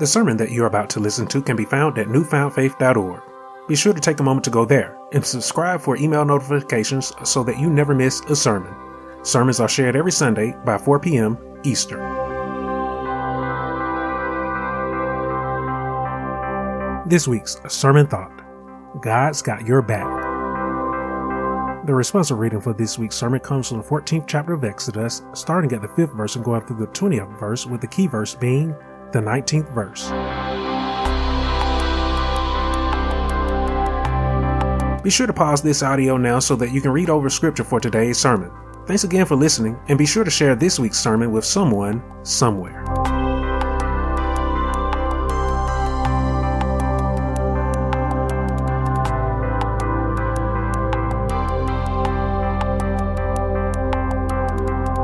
The 0.00 0.06
sermon 0.08 0.36
that 0.38 0.50
you're 0.50 0.66
about 0.66 0.90
to 0.90 1.00
listen 1.00 1.24
to 1.28 1.40
can 1.40 1.54
be 1.54 1.64
found 1.64 1.98
at 1.98 2.08
newfoundfaith.org. 2.08 3.22
Be 3.68 3.76
sure 3.76 3.92
to 3.92 4.00
take 4.00 4.18
a 4.18 4.24
moment 4.24 4.42
to 4.44 4.50
go 4.50 4.64
there 4.64 4.98
and 5.12 5.24
subscribe 5.24 5.80
for 5.80 5.96
email 5.96 6.24
notifications 6.24 7.12
so 7.22 7.44
that 7.44 7.60
you 7.60 7.70
never 7.70 7.94
miss 7.94 8.20
a 8.22 8.34
sermon. 8.34 8.74
Sermons 9.22 9.60
are 9.60 9.68
shared 9.68 9.94
every 9.94 10.10
Sunday 10.10 10.52
by 10.64 10.78
4 10.78 10.98
p.m. 10.98 11.38
Eastern. 11.62 12.00
This 17.08 17.28
week's 17.28 17.60
sermon 17.68 18.08
thought 18.08 18.42
God's 19.00 19.42
got 19.42 19.64
your 19.64 19.80
back. 19.80 20.22
The 21.86 21.94
responsive 21.94 22.38
reading 22.38 22.60
for 22.60 22.72
this 22.72 22.98
week's 22.98 23.14
sermon 23.14 23.38
comes 23.38 23.68
from 23.68 23.78
the 23.78 23.84
14th 23.84 24.26
chapter 24.26 24.54
of 24.54 24.64
Exodus, 24.64 25.22
starting 25.34 25.72
at 25.72 25.82
the 25.82 25.88
5th 25.88 26.16
verse 26.16 26.34
and 26.34 26.44
going 26.44 26.62
through 26.62 26.78
the 26.78 26.88
20th 26.88 27.38
verse, 27.38 27.64
with 27.64 27.80
the 27.80 27.86
key 27.86 28.08
verse 28.08 28.34
being 28.34 28.74
the 29.14 29.20
19th 29.20 29.72
verse. 29.72 30.10
Be 35.02 35.10
sure 35.10 35.26
to 35.26 35.32
pause 35.32 35.62
this 35.62 35.82
audio 35.82 36.16
now 36.16 36.40
so 36.40 36.56
that 36.56 36.72
you 36.72 36.80
can 36.80 36.90
read 36.90 37.08
over 37.08 37.30
scripture 37.30 37.62
for 37.62 37.78
today's 37.78 38.18
sermon. 38.18 38.50
Thanks 38.86 39.04
again 39.04 39.24
for 39.24 39.36
listening, 39.36 39.78
and 39.88 39.96
be 39.96 40.04
sure 40.04 40.24
to 40.24 40.30
share 40.30 40.56
this 40.56 40.78
week's 40.78 40.98
sermon 40.98 41.30
with 41.30 41.44
someone, 41.44 42.02
somewhere. 42.24 42.82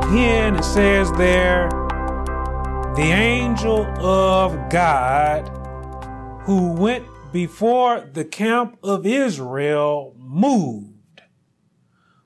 Again, 0.03 0.57
it 0.57 0.63
says 0.63 1.11
there, 1.13 1.69
the 2.95 3.03
angel 3.03 3.85
of 4.05 4.69
God 4.69 5.47
who 6.43 6.73
went 6.73 7.05
before 7.31 8.01
the 8.01 8.25
camp 8.25 8.77
of 8.83 9.05
Israel 9.05 10.13
moved, 10.17 11.21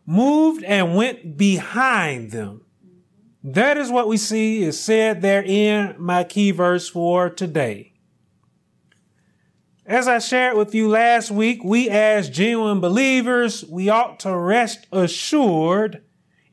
moved 0.07 0.63
and 0.63 0.95
went 0.95 1.37
behind 1.37 2.31
them. 2.31 2.65
That 3.43 3.77
is 3.77 3.91
what 3.91 4.07
we 4.07 4.17
see 4.17 4.63
is 4.63 4.79
said 4.79 5.21
there 5.21 5.43
in 5.43 5.95
my 5.99 6.23
key 6.23 6.49
verse 6.49 6.89
for 6.89 7.29
today. 7.29 7.93
As 9.85 10.07
I 10.07 10.17
shared 10.17 10.57
with 10.57 10.73
you 10.73 10.89
last 10.89 11.29
week, 11.29 11.63
we 11.63 11.91
as 11.91 12.27
genuine 12.27 12.79
believers, 12.79 13.63
we 13.65 13.87
ought 13.89 14.19
to 14.21 14.35
rest 14.35 14.87
assured 14.91 16.01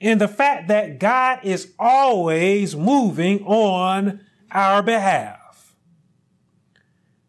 in 0.03 0.19
the 0.19 0.27
fact 0.27 0.67
that 0.67 0.99
God 0.99 1.39
is 1.45 1.73
always 1.79 2.75
moving 2.75 3.45
on 3.45 4.21
our 4.51 4.83
behalf. 4.83 5.77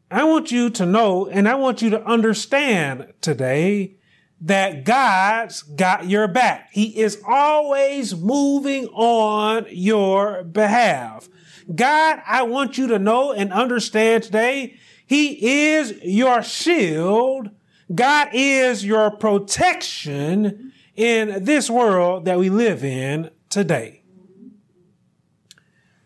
I 0.10 0.24
want 0.24 0.52
you 0.52 0.72
to 0.72 0.86
know 0.88 1.28
and 1.28 1.48
I 1.48 1.54
want 1.54 1.84
you 1.84 1.92
to 1.92 2.04
understand 2.04 3.14
today 3.22 3.98
that 4.42 4.86
God's 4.86 5.62
got 5.62 6.10
your 6.10 6.28
back. 6.28 6.70
He 6.72 7.00
is 7.00 7.22
always 7.28 8.16
moving 8.16 8.88
on 8.88 9.68
your 9.70 10.44
behalf. 10.44 11.30
God, 11.74 12.24
I 12.26 12.42
want 12.42 12.80
you 12.80 12.88
to 12.88 12.98
know 12.98 13.32
and 13.32 13.54
understand 13.54 14.24
today, 14.24 14.78
He 15.06 15.74
is 15.74 15.94
your 16.04 16.42
shield. 16.42 17.52
God 17.94 18.30
is 18.34 18.84
your 18.84 19.12
protection 19.12 20.74
in 20.96 21.44
this 21.44 21.70
world 21.70 22.26
that 22.26 22.40
we 22.40 22.50
live 22.50 22.84
in 22.84 23.32
today. 23.50 24.04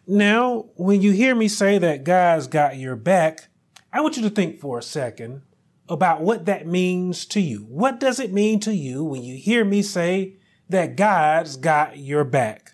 Now, 0.05 0.69
when 0.75 1.01
you 1.01 1.11
hear 1.11 1.35
me 1.35 1.49
say 1.49 1.77
that 1.79 2.05
God's 2.05 2.47
got 2.47 2.77
your 2.77 2.95
back, 2.95 3.49
I 3.91 4.01
want 4.01 4.15
you 4.15 4.23
to 4.23 4.29
think 4.29 4.59
for 4.59 4.79
a 4.79 4.83
second 4.83 5.41
about 5.89 6.21
what 6.21 6.45
that 6.45 6.67
means 6.67 7.25
to 7.27 7.41
you. 7.41 7.65
What 7.69 7.99
does 7.99 8.19
it 8.19 8.31
mean 8.31 8.59
to 8.61 8.73
you 8.73 9.03
when 9.03 9.23
you 9.23 9.35
hear 9.37 9.65
me 9.65 9.81
say 9.81 10.37
that 10.69 10.95
God's 10.95 11.57
got 11.57 11.97
your 11.97 12.23
back? 12.23 12.73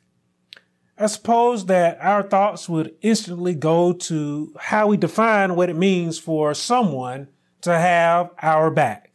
I 0.97 1.07
suppose 1.07 1.65
that 1.65 1.97
our 2.01 2.21
thoughts 2.21 2.69
would 2.69 2.93
instantly 3.01 3.55
go 3.55 3.93
to 3.93 4.53
how 4.59 4.87
we 4.87 4.97
define 4.97 5.55
what 5.55 5.69
it 5.69 5.75
means 5.75 6.19
for 6.19 6.53
someone 6.53 7.29
to 7.61 7.77
have 7.77 8.29
our 8.41 8.69
back. 8.69 9.12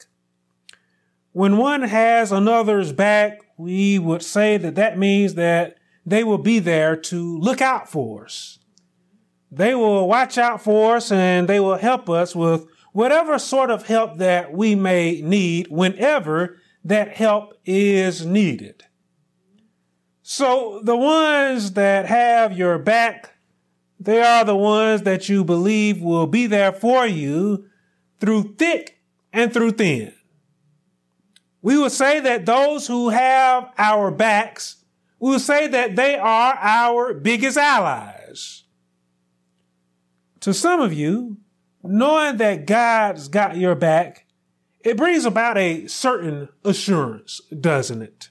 When 1.33 1.56
one 1.59 1.83
has 1.83 2.33
another's 2.33 2.93
back, 2.93 3.41
we 3.56 3.99
would 3.99 4.22
say 4.22 4.56
that 4.56 4.77
that 4.77 4.99
means 4.99 5.34
that 5.34 5.77
they 6.06 6.25
will 6.25 6.39
be 6.39 6.59
there 6.59 6.97
to 6.97 7.39
look 7.39 7.61
out 7.61 7.91
for 7.91 8.25
us. 8.25 8.59
They 9.50 9.75
will 9.75 10.09
watch 10.09 10.38
out 10.38 10.62
for 10.62 10.97
us 10.97 11.12
and 11.12 11.49
they 11.49 11.61
will 11.61 11.77
help 11.77 12.09
us 12.09 12.34
with 12.34 12.67
whatever 12.93 13.38
sort 13.38 13.71
of 13.71 13.87
help 13.87 14.19
that 14.19 14.53
we 14.53 14.75
may 14.75 15.21
need 15.21 15.69
whenever 15.69 16.59
that 16.84 17.17
help 17.17 17.55
is 17.65 18.25
needed. 18.25 18.84
So 20.22 20.81
the 20.83 20.97
ones 20.97 21.72
that 21.72 22.06
have 22.06 22.56
your 22.56 22.78
back, 22.78 23.34
they 23.99 24.21
are 24.22 24.44
the 24.44 24.56
ones 24.56 25.03
that 25.03 25.28
you 25.28 25.44
believe 25.44 26.00
will 26.00 26.27
be 26.27 26.47
there 26.47 26.72
for 26.72 27.06
you 27.06 27.67
through 28.21 28.55
thick 28.56 29.03
and 29.33 29.53
through 29.53 29.72
thin. 29.72 30.12
We 31.62 31.76
will 31.76 31.91
say 31.91 32.20
that 32.20 32.46
those 32.46 32.86
who 32.86 33.08
have 33.08 33.72
our 33.76 34.10
backs, 34.10 34.84
we 35.19 35.30
will 35.30 35.41
say 35.41 35.66
that 35.69 35.96
they 35.96 36.16
are 36.16 36.54
our 36.54 37.14
biggest 37.14 37.56
allies. 37.56 38.64
To 40.41 40.54
some 40.54 40.80
of 40.80 40.92
you, 40.92 41.38
knowing 41.82 42.36
that 42.36 42.66
God's 42.66 43.28
got 43.28 43.56
your 43.56 43.74
back, 43.74 44.26
it 44.80 44.96
brings 44.96 45.24
about 45.24 45.58
a 45.58 45.86
certain 45.88 46.48
assurance, 46.64 47.41
doesn't 47.60 48.02
it? 48.02 48.30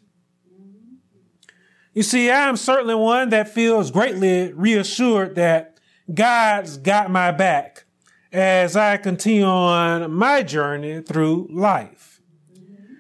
You 1.94 2.04
see, 2.04 2.30
I 2.30 2.48
am 2.48 2.58
certainly 2.58 2.96
one 2.96 3.30
that 3.30 3.50
feels 3.50 3.92
greatly 3.92 4.54
reassured 4.54 5.36
that 5.36 5.80
God's 6.14 6.78
got 6.78 7.12
my 7.12 7.32
back 7.32 7.86
as 8.32 8.76
I 8.76 8.98
continue 8.98 9.46
on 9.46 10.12
my 10.12 10.44
journey 10.44 11.02
through 11.02 11.50
life. 11.52 12.17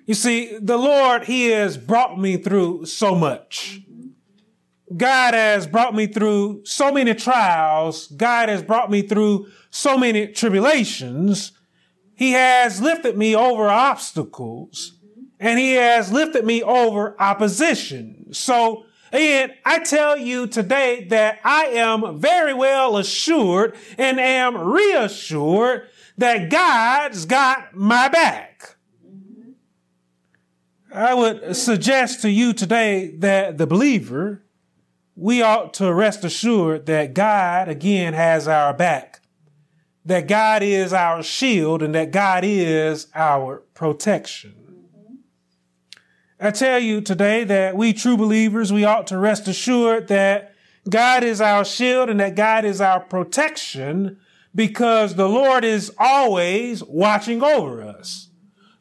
You 0.07 0.13
see, 0.13 0.57
the 0.57 0.77
Lord, 0.77 1.25
He 1.25 1.49
has 1.49 1.77
brought 1.77 2.17
me 2.17 2.37
through 2.37 2.85
so 2.85 3.13
much. 3.13 3.81
God 4.95 5.33
has 5.33 5.67
brought 5.67 5.93
me 5.93 6.07
through 6.07 6.63
so 6.63 6.93
many 6.93 7.13
trials. 7.13 8.07
God 8.07 8.47
has 8.47 8.63
brought 8.63 8.89
me 8.89 9.01
through 9.01 9.47
so 9.69 9.97
many 9.97 10.27
tribulations. 10.27 11.51
He 12.15 12.31
has 12.31 12.81
lifted 12.81 13.17
me 13.17 13.35
over 13.35 13.67
obstacles 13.67 14.97
and 15.41 15.59
he 15.59 15.73
has 15.73 16.11
lifted 16.11 16.45
me 16.45 16.63
over 16.63 17.21
opposition. 17.21 18.33
So 18.33 18.85
and 19.11 19.53
I 19.65 19.79
tell 19.79 20.17
you 20.17 20.47
today 20.47 21.05
that 21.09 21.39
I 21.43 21.65
am 21.65 22.19
very 22.19 22.53
well 22.53 22.97
assured 22.97 23.75
and 23.97 24.19
am 24.19 24.57
reassured 24.57 25.89
that 26.17 26.49
God's 26.49 27.25
got 27.25 27.75
my 27.75 28.07
back. 28.07 28.76
I 30.97 31.13
would 31.13 31.55
suggest 31.55 32.23
to 32.23 32.29
you 32.31 32.53
today 32.53 33.15
that 33.17 33.59
the 33.59 33.67
believer, 33.67 34.41
we 35.15 35.43
ought 35.43 35.75
to 35.75 35.93
rest 35.93 36.25
assured 36.25 36.87
that 36.87 37.13
God 37.13 37.69
again 37.69 38.15
has 38.15 38.47
our 38.47 38.73
back, 38.73 39.21
that 40.05 40.27
God 40.27 40.63
is 40.63 40.93
our 40.93 41.21
shield 41.21 41.83
and 41.83 41.93
that 41.93 42.09
God 42.09 42.43
is 42.43 43.07
our 43.13 43.57
protection. 43.75 44.55
I 46.39 46.49
tell 46.49 46.79
you 46.79 47.01
today 47.01 47.43
that 47.43 47.77
we 47.77 47.93
true 47.93 48.17
believers, 48.17 48.73
we 48.73 48.83
ought 48.83 49.05
to 49.07 49.19
rest 49.19 49.47
assured 49.47 50.07
that 50.07 50.55
God 50.89 51.23
is 51.23 51.41
our 51.41 51.63
shield 51.63 52.09
and 52.09 52.19
that 52.19 52.35
God 52.35 52.65
is 52.65 52.81
our 52.81 53.01
protection 53.01 54.17
because 54.55 55.13
the 55.13 55.29
Lord 55.29 55.63
is 55.63 55.93
always 55.99 56.83
watching 56.83 57.43
over 57.43 57.83
us. 57.83 58.26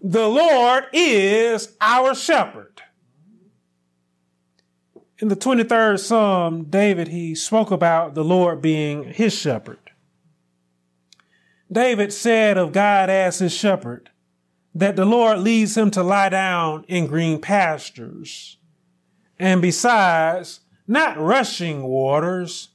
The 0.09 0.29
Lord 0.29 0.85
is 0.93 1.75
our 1.81 2.15
shepherd. 2.15 2.81
In 5.19 5.27
the 5.27 5.35
23rd 5.35 5.99
Psalm, 5.99 6.67
David, 6.71 7.09
he 7.09 7.35
spoke 7.35 7.73
about 7.73 8.15
the 8.15 8.23
Lord 8.23 8.63
being 8.63 9.03
his 9.13 9.35
shepherd. 9.35 9.91
David 11.73 12.13
said 12.13 12.57
of 12.57 12.71
God 12.71 13.11
as 13.11 13.41
his 13.41 13.53
shepherd 13.53 14.11
that 14.77 14.95
the 14.95 15.05
Lord 15.05 15.41
leads 15.41 15.77
him 15.77 15.91
to 15.91 16.05
lie 16.05 16.29
down 16.29 16.85
in 16.87 17.09
green 17.09 17.41
pastures. 17.41 18.59
And 19.41 19.61
besides, 19.61 20.61
not 20.87 21.19
rushing 21.19 21.83
waters, 21.83 22.69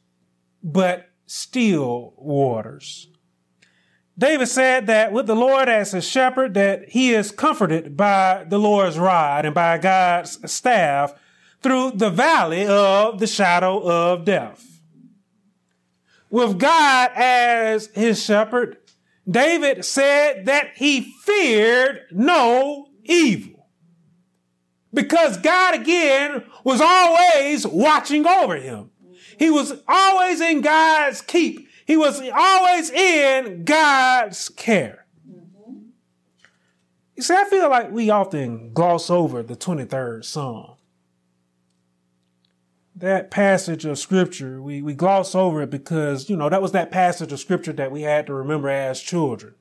but 0.62 1.08
still 1.28 2.14
waters. 2.18 3.08
David 4.18 4.48
said 4.48 4.88
that 4.88 5.12
with 5.12 5.26
the 5.26 5.36
Lord 5.36 5.70
as 5.70 5.92
his 5.92 6.08
shepherd, 6.08 6.54
that 6.54 6.90
he 6.90 7.14
is 7.14 7.32
comforted 7.32 7.98
by 7.98 8.46
the 8.48 8.60
Lord's 8.60 9.00
rod 9.00 9.46
and 9.46 9.56
by 9.56 9.78
God's 9.78 10.52
staff 10.52 11.14
through 11.62 11.92
the 11.92 12.10
valley 12.10 12.68
of 12.68 13.20
the 13.20 13.28
shadow 13.28 13.80
of 13.82 14.26
death. 14.26 14.68
with 16.32 16.58
God 16.58 17.12
as 17.14 17.88
his 17.88 18.24
shepherd, 18.24 18.78
David 19.30 19.86
said 19.86 20.46
that 20.46 20.72
he 20.76 21.14
feared 21.24 22.02
no 22.12 22.88
evil. 23.04 23.68
Because 24.94 25.38
God 25.38 25.76
again 25.76 26.44
was 26.64 26.82
always 26.82 27.68
watching 27.68 28.26
over 28.26 28.56
him. 28.56 28.90
He 29.38 29.50
was 29.50 29.74
always 29.88 30.42
in 30.42 30.62
God's 30.62 31.22
keep. 31.22 31.68
He 31.92 31.98
was 31.98 32.22
always 32.34 32.90
in 32.90 33.66
God's 33.66 34.48
care. 34.48 35.06
Mm-hmm. 35.30 35.90
You 37.18 37.22
see, 37.22 37.36
I 37.36 37.44
feel 37.50 37.70
like 37.70 37.92
we 37.92 38.10
often 38.10 38.72
gloss 38.72 39.10
over 39.10 39.44
the 39.44 39.58
23rd 39.58 40.24
Psalm 40.24 40.78
that 42.96 43.30
passage 43.30 43.84
of 43.84 44.00
scripture, 44.00 44.62
we, 44.62 44.82
we 44.82 44.94
gloss 44.94 45.36
over 45.36 45.64
it 45.64 45.70
because, 45.70 46.30
you 46.30 46.38
know, 46.38 46.48
that 46.48 46.62
was 46.62 46.72
that 46.72 46.92
passage 46.92 47.34
of 47.34 47.40
scripture 47.42 47.74
that 47.74 47.92
we 47.92 48.04
had 48.04 48.28
to 48.28 48.34
remember 48.34 48.70
as 48.70 49.02
children. 49.02 49.56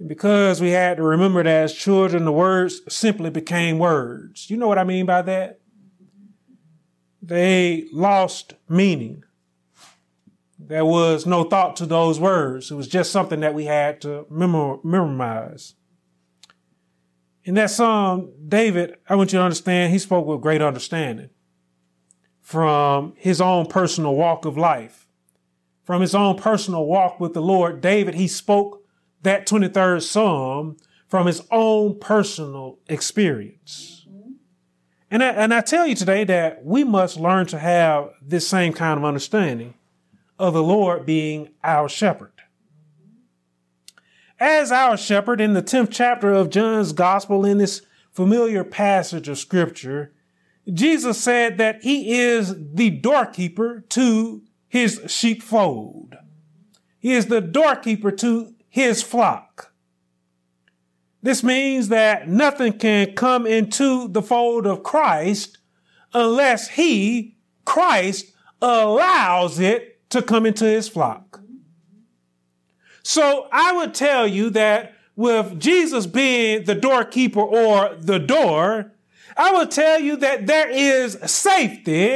And 0.00 0.08
because 0.08 0.60
we 0.60 0.70
had 0.70 0.96
to 0.96 1.02
remember 1.04 1.40
it 1.40 1.46
as 1.46 1.72
children, 1.72 2.24
the 2.24 2.32
words 2.32 2.80
simply 2.88 3.30
became 3.30 3.78
words. 3.78 4.50
You 4.50 4.56
know 4.56 4.66
what 4.66 4.78
I 4.78 4.84
mean 4.84 5.06
by 5.06 5.22
that? 5.22 5.60
They 7.20 7.86
lost 7.92 8.54
meaning. 8.68 9.22
There 10.68 10.84
was 10.84 11.26
no 11.26 11.44
thought 11.44 11.76
to 11.76 11.86
those 11.86 12.20
words. 12.20 12.70
It 12.70 12.74
was 12.74 12.88
just 12.88 13.10
something 13.10 13.40
that 13.40 13.54
we 13.54 13.64
had 13.64 14.00
to 14.02 14.26
memorize. 14.30 15.74
In 17.44 17.54
that 17.54 17.70
psalm, 17.70 18.32
David, 18.46 18.96
I 19.08 19.16
want 19.16 19.32
you 19.32 19.38
to 19.38 19.44
understand, 19.44 19.92
he 19.92 19.98
spoke 19.98 20.26
with 20.26 20.40
great 20.40 20.62
understanding 20.62 21.30
from 22.40 23.14
his 23.16 23.40
own 23.40 23.66
personal 23.66 24.14
walk 24.14 24.44
of 24.44 24.56
life. 24.56 25.08
From 25.82 26.00
his 26.00 26.14
own 26.14 26.36
personal 26.36 26.86
walk 26.86 27.18
with 27.18 27.34
the 27.34 27.42
Lord, 27.42 27.80
David, 27.80 28.14
he 28.14 28.28
spoke 28.28 28.84
that 29.22 29.46
23rd 29.46 30.02
Psalm 30.02 30.76
from 31.08 31.26
his 31.26 31.42
own 31.50 31.98
personal 31.98 32.78
experience. 32.88 34.06
And 35.10 35.22
I, 35.22 35.28
and 35.30 35.52
I 35.52 35.60
tell 35.60 35.86
you 35.86 35.94
today 35.94 36.24
that 36.24 36.64
we 36.64 36.84
must 36.84 37.18
learn 37.18 37.46
to 37.46 37.58
have 37.58 38.10
this 38.22 38.46
same 38.46 38.72
kind 38.72 38.98
of 38.98 39.04
understanding 39.04 39.74
of 40.42 40.54
the 40.54 40.62
Lord 40.62 41.06
being 41.06 41.50
our 41.62 41.88
shepherd. 41.88 42.32
As 44.40 44.72
our 44.72 44.96
shepherd 44.96 45.40
in 45.40 45.52
the 45.52 45.62
10th 45.62 45.90
chapter 45.92 46.32
of 46.32 46.50
John's 46.50 46.92
gospel 46.92 47.44
in 47.44 47.58
this 47.58 47.82
familiar 48.10 48.64
passage 48.64 49.28
of 49.28 49.38
scripture, 49.38 50.12
Jesus 50.66 51.22
said 51.22 51.58
that 51.58 51.84
he 51.84 52.18
is 52.18 52.56
the 52.74 52.90
doorkeeper 52.90 53.84
to 53.90 54.42
his 54.66 55.00
sheepfold. 55.06 56.16
He 56.98 57.12
is 57.12 57.26
the 57.26 57.40
doorkeeper 57.40 58.10
to 58.10 58.52
his 58.68 59.00
flock. 59.00 59.72
This 61.22 61.44
means 61.44 61.86
that 61.88 62.28
nothing 62.28 62.72
can 62.80 63.14
come 63.14 63.46
into 63.46 64.08
the 64.08 64.22
fold 64.22 64.66
of 64.66 64.82
Christ 64.82 65.58
unless 66.12 66.70
he, 66.70 67.36
Christ, 67.64 68.32
allows 68.60 69.60
it 69.60 69.91
to 70.12 70.22
come 70.22 70.46
into 70.46 70.64
his 70.64 70.88
flock. 70.88 71.40
So 73.02 73.48
I 73.50 73.72
would 73.72 73.94
tell 73.94 74.26
you 74.26 74.50
that 74.50 74.94
with 75.16 75.58
Jesus 75.58 76.06
being 76.06 76.64
the 76.64 76.74
doorkeeper 76.74 77.40
or 77.40 77.94
the 77.98 78.18
door, 78.18 78.92
I 79.36 79.52
will 79.52 79.66
tell 79.66 79.98
you 79.98 80.16
that 80.16 80.46
there 80.46 80.68
is 80.68 81.18
safety. 81.24 82.12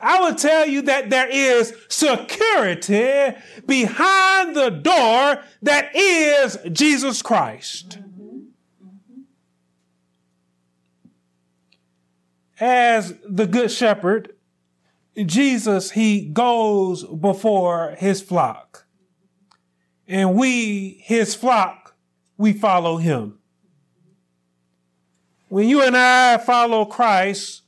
I 0.00 0.20
will 0.20 0.34
tell 0.34 0.66
you 0.66 0.82
that 0.82 1.10
there 1.10 1.28
is 1.28 1.74
security 1.88 3.36
behind 3.66 4.56
the 4.56 4.70
door 4.70 5.42
that 5.62 5.94
is 5.94 6.58
Jesus 6.72 7.20
Christ. 7.20 7.98
As 12.58 13.14
the 13.28 13.46
good 13.46 13.70
shepherd, 13.70 14.35
Jesus, 15.24 15.92
he 15.92 16.26
goes 16.26 17.04
before 17.04 17.94
his 17.98 18.20
flock. 18.20 18.86
And 20.06 20.34
we, 20.34 21.00
his 21.02 21.34
flock, 21.34 21.96
we 22.36 22.52
follow 22.52 22.98
him. 22.98 23.38
When 25.48 25.68
you 25.68 25.82
and 25.82 25.96
I 25.96 26.38
follow 26.38 26.84
Christ, 26.84 27.62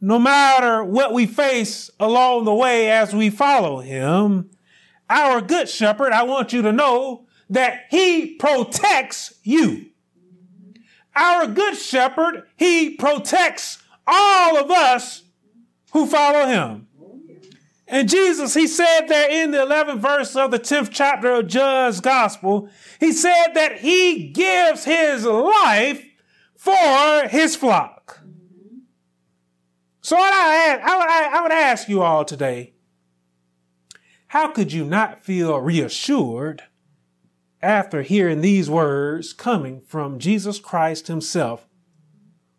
no 0.00 0.18
matter 0.18 0.84
what 0.84 1.12
we 1.12 1.26
face 1.26 1.90
along 1.98 2.44
the 2.44 2.54
way 2.54 2.90
as 2.90 3.14
we 3.14 3.30
follow 3.30 3.80
him, 3.80 4.50
our 5.08 5.40
good 5.40 5.68
shepherd, 5.68 6.12
I 6.12 6.22
want 6.22 6.52
you 6.52 6.62
to 6.62 6.72
know 6.72 7.26
that 7.50 7.86
he 7.90 8.34
protects 8.34 9.34
you. 9.42 9.86
Our 11.14 11.46
good 11.46 11.76
shepherd, 11.76 12.44
he 12.56 12.90
protects 12.90 13.82
all 14.06 14.58
of 14.58 14.70
us 14.70 15.22
who 15.96 16.04
follow 16.04 16.46
him. 16.46 16.86
And 17.88 18.06
Jesus, 18.06 18.52
he 18.52 18.66
said 18.66 19.06
there 19.06 19.30
in 19.30 19.50
the 19.50 19.58
11th 19.58 20.00
verse 20.00 20.36
of 20.36 20.50
the 20.50 20.58
10th 20.58 20.90
chapter 20.92 21.32
of 21.32 21.46
John's 21.46 22.00
gospel, 22.00 22.68
he 23.00 23.12
said 23.12 23.54
that 23.54 23.78
he 23.78 24.28
gives 24.28 24.84
his 24.84 25.24
life 25.24 26.04
for 26.54 27.28
his 27.28 27.56
flock. 27.56 28.20
So 30.02 30.16
I, 30.18 31.40
would 31.42 31.52
ask 31.52 31.88
you 31.88 32.02
all 32.02 32.26
today, 32.26 32.74
how 34.28 34.48
could 34.48 34.72
you 34.72 34.84
not 34.84 35.24
feel 35.24 35.58
reassured 35.58 36.64
after 37.62 38.02
hearing 38.02 38.42
these 38.42 38.68
words 38.68 39.32
coming 39.32 39.80
from 39.80 40.18
Jesus 40.18 40.58
Christ 40.58 41.06
himself, 41.06 41.65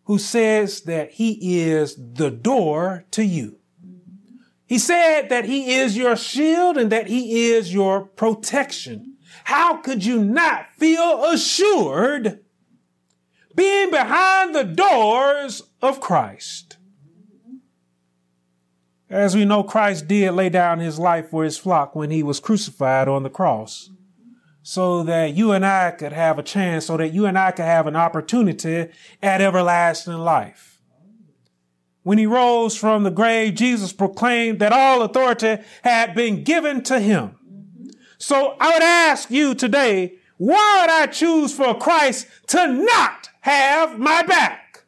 who 0.07 0.18
says 0.18 0.81
that 0.81 1.12
he 1.12 1.62
is 1.62 1.95
the 1.95 2.31
door 2.31 3.06
to 3.12 3.24
you? 3.24 3.59
He 4.65 4.77
said 4.77 5.30
that 5.30 5.45
he 5.45 5.75
is 5.75 5.95
your 5.95 6.18
shield 6.18 6.77
and 6.77 6.92
that 6.92 7.07
he 7.07 7.50
is 7.51 7.74
your 7.74 8.01
protection. 8.01 9.15
How 9.45 9.77
could 9.77 10.04
you 10.04 10.21
not 10.24 10.68
feel 10.77 11.24
assured 11.24 12.42
being 13.57 13.89
behind 13.89 14.56
the 14.56 14.63
doors 14.63 15.63
of 15.81 16.00
Christ. 16.00 16.77
As 19.10 19.36
we 19.36 19.45
know, 19.45 19.63
Christ 19.63 20.07
did 20.07 20.31
lay 20.31 20.50
down 20.50 20.79
his 20.79 21.00
life 21.00 21.29
for 21.29 21.43
his 21.43 21.58
flock 21.58 21.96
when 21.96 22.12
he 22.12 22.22
was 22.22 22.39
crucified 22.39 23.08
on 23.08 23.24
the 23.24 23.29
cross 23.29 23.89
so 24.69 25.01
that 25.01 25.33
you 25.33 25.53
and 25.53 25.65
I 25.65 25.91
could 25.91 26.12
have 26.12 26.38
a 26.38 26.43
chance, 26.43 26.88
so 26.88 26.97
that 26.97 27.13
you 27.13 27.25
and 27.25 27.39
I 27.39 27.51
could 27.51 27.63
have 27.63 27.88
an 27.88 27.95
opportunity 27.95 28.89
at 29.24 29.39
everlasting 29.39 30.17
life. 30.17 30.81
When 32.03 32.17
he 32.17 32.25
rose 32.25 32.75
from 32.75 33.03
the 33.03 33.09
grave, 33.09 33.55
Jesus 33.55 33.93
proclaimed 33.93 34.59
that 34.59 34.74
all 34.74 35.03
authority 35.03 35.63
had 35.83 36.13
been 36.13 36.43
given 36.43 36.83
to 36.83 37.00
him. 37.00 37.38
So 38.17 38.57
I 38.59 38.74
would 38.74 38.83
ask 38.83 39.31
you 39.31 39.55
today, 39.55 40.15
why 40.36 40.81
would 40.81 40.89
I 40.89 41.05
choose 41.13 41.53
for 41.53 41.74
Christ 41.74 42.27
to 42.47 42.67
not 42.67 43.29
have 43.39 43.97
my 43.97 44.21
back? 44.24 44.83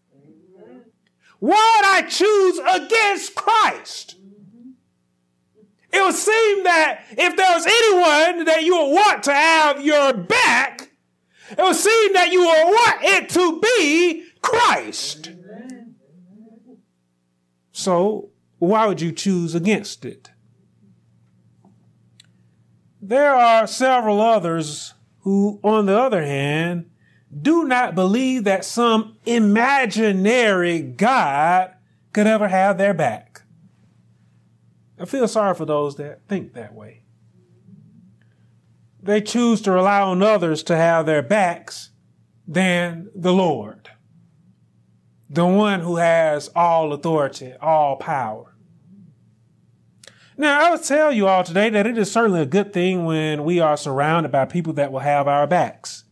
Why 1.39 1.77
would 1.77 2.05
I 2.05 2.09
choose 2.09 2.59
against 2.59 3.33
Christ? 3.33 4.18
It 5.91 6.03
would 6.03 6.15
seem 6.15 6.63
that 6.63 7.05
if 7.11 7.35
there 7.35 7.51
was 7.51 7.65
anyone 7.65 8.45
that 8.45 8.63
you 8.63 8.77
would 8.77 8.93
want 8.93 9.23
to 9.23 9.33
have 9.33 9.83
your 9.83 10.13
back, 10.13 10.91
it 11.51 11.57
would 11.57 11.75
seem 11.75 12.13
that 12.13 12.31
you 12.31 12.41
would 12.41 12.65
want 12.65 13.03
it 13.03 13.29
to 13.29 13.59
be 13.59 14.25
Christ. 14.41 15.31
So, 17.71 18.29
why 18.59 18.85
would 18.87 19.01
you 19.01 19.11
choose 19.11 19.55
against 19.55 20.05
it? 20.05 20.31
There 23.01 23.33
are 23.33 23.65
several 23.65 24.21
others 24.21 24.93
who, 25.21 25.59
on 25.63 25.85
the 25.85 25.97
other 25.97 26.23
hand, 26.23 26.89
do 27.41 27.63
not 27.65 27.95
believe 27.95 28.43
that 28.43 28.65
some 28.65 29.17
imaginary 29.25 30.81
God 30.81 31.73
could 32.11 32.27
ever 32.27 32.47
have 32.47 32.77
their 32.77 32.93
back. 32.93 33.28
I 34.99 35.05
feel 35.05 35.27
sorry 35.27 35.55
for 35.55 35.65
those 35.65 35.95
that 35.95 36.27
think 36.27 36.53
that 36.53 36.73
way. 36.73 37.03
They 39.01 39.21
choose 39.21 39.61
to 39.61 39.71
rely 39.71 40.01
on 40.01 40.21
others 40.21 40.61
to 40.63 40.75
have 40.75 41.05
their 41.05 41.21
backs 41.21 41.91
than 42.45 43.09
the 43.15 43.31
Lord, 43.31 43.89
the 45.29 45.45
one 45.45 45.79
who 45.79 45.95
has 45.97 46.49
all 46.49 46.91
authority, 46.91 47.53
all 47.61 47.95
power. 47.95 48.55
Now, 50.35 50.67
I 50.67 50.71
would 50.71 50.83
tell 50.83 51.11
you 51.11 51.27
all 51.27 51.43
today 51.43 51.69
that 51.69 51.85
it 51.85 51.97
is 51.97 52.11
certainly 52.11 52.41
a 52.41 52.45
good 52.45 52.73
thing 52.73 53.05
when 53.05 53.43
we 53.43 53.59
are 53.59 53.77
surrounded 53.77 54.31
by 54.31 54.45
people 54.45 54.73
that 54.73 54.91
will 54.91 54.99
have 54.99 55.27
our 55.27 55.47
backs. 55.47 56.05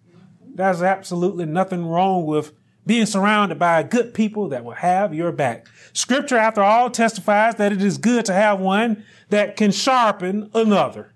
There's 0.45 0.81
absolutely 0.81 1.45
nothing 1.45 1.85
wrong 1.85 2.25
with 2.25 2.51
being 2.87 3.05
surrounded 3.05 3.59
by 3.59 3.83
good 3.83 4.13
people 4.13 4.49
that 4.49 4.63
will 4.63 4.71
have 4.71 5.13
your 5.13 5.31
back. 5.31 5.67
Scripture, 5.93 6.37
after 6.37 6.63
all, 6.63 6.89
testifies 6.89 7.55
that 7.55 7.71
it 7.71 7.81
is 7.81 7.97
good 7.97 8.25
to 8.25 8.33
have 8.33 8.59
one 8.59 9.03
that 9.29 9.57
can 9.57 9.71
sharpen 9.71 10.49
another. 10.53 11.13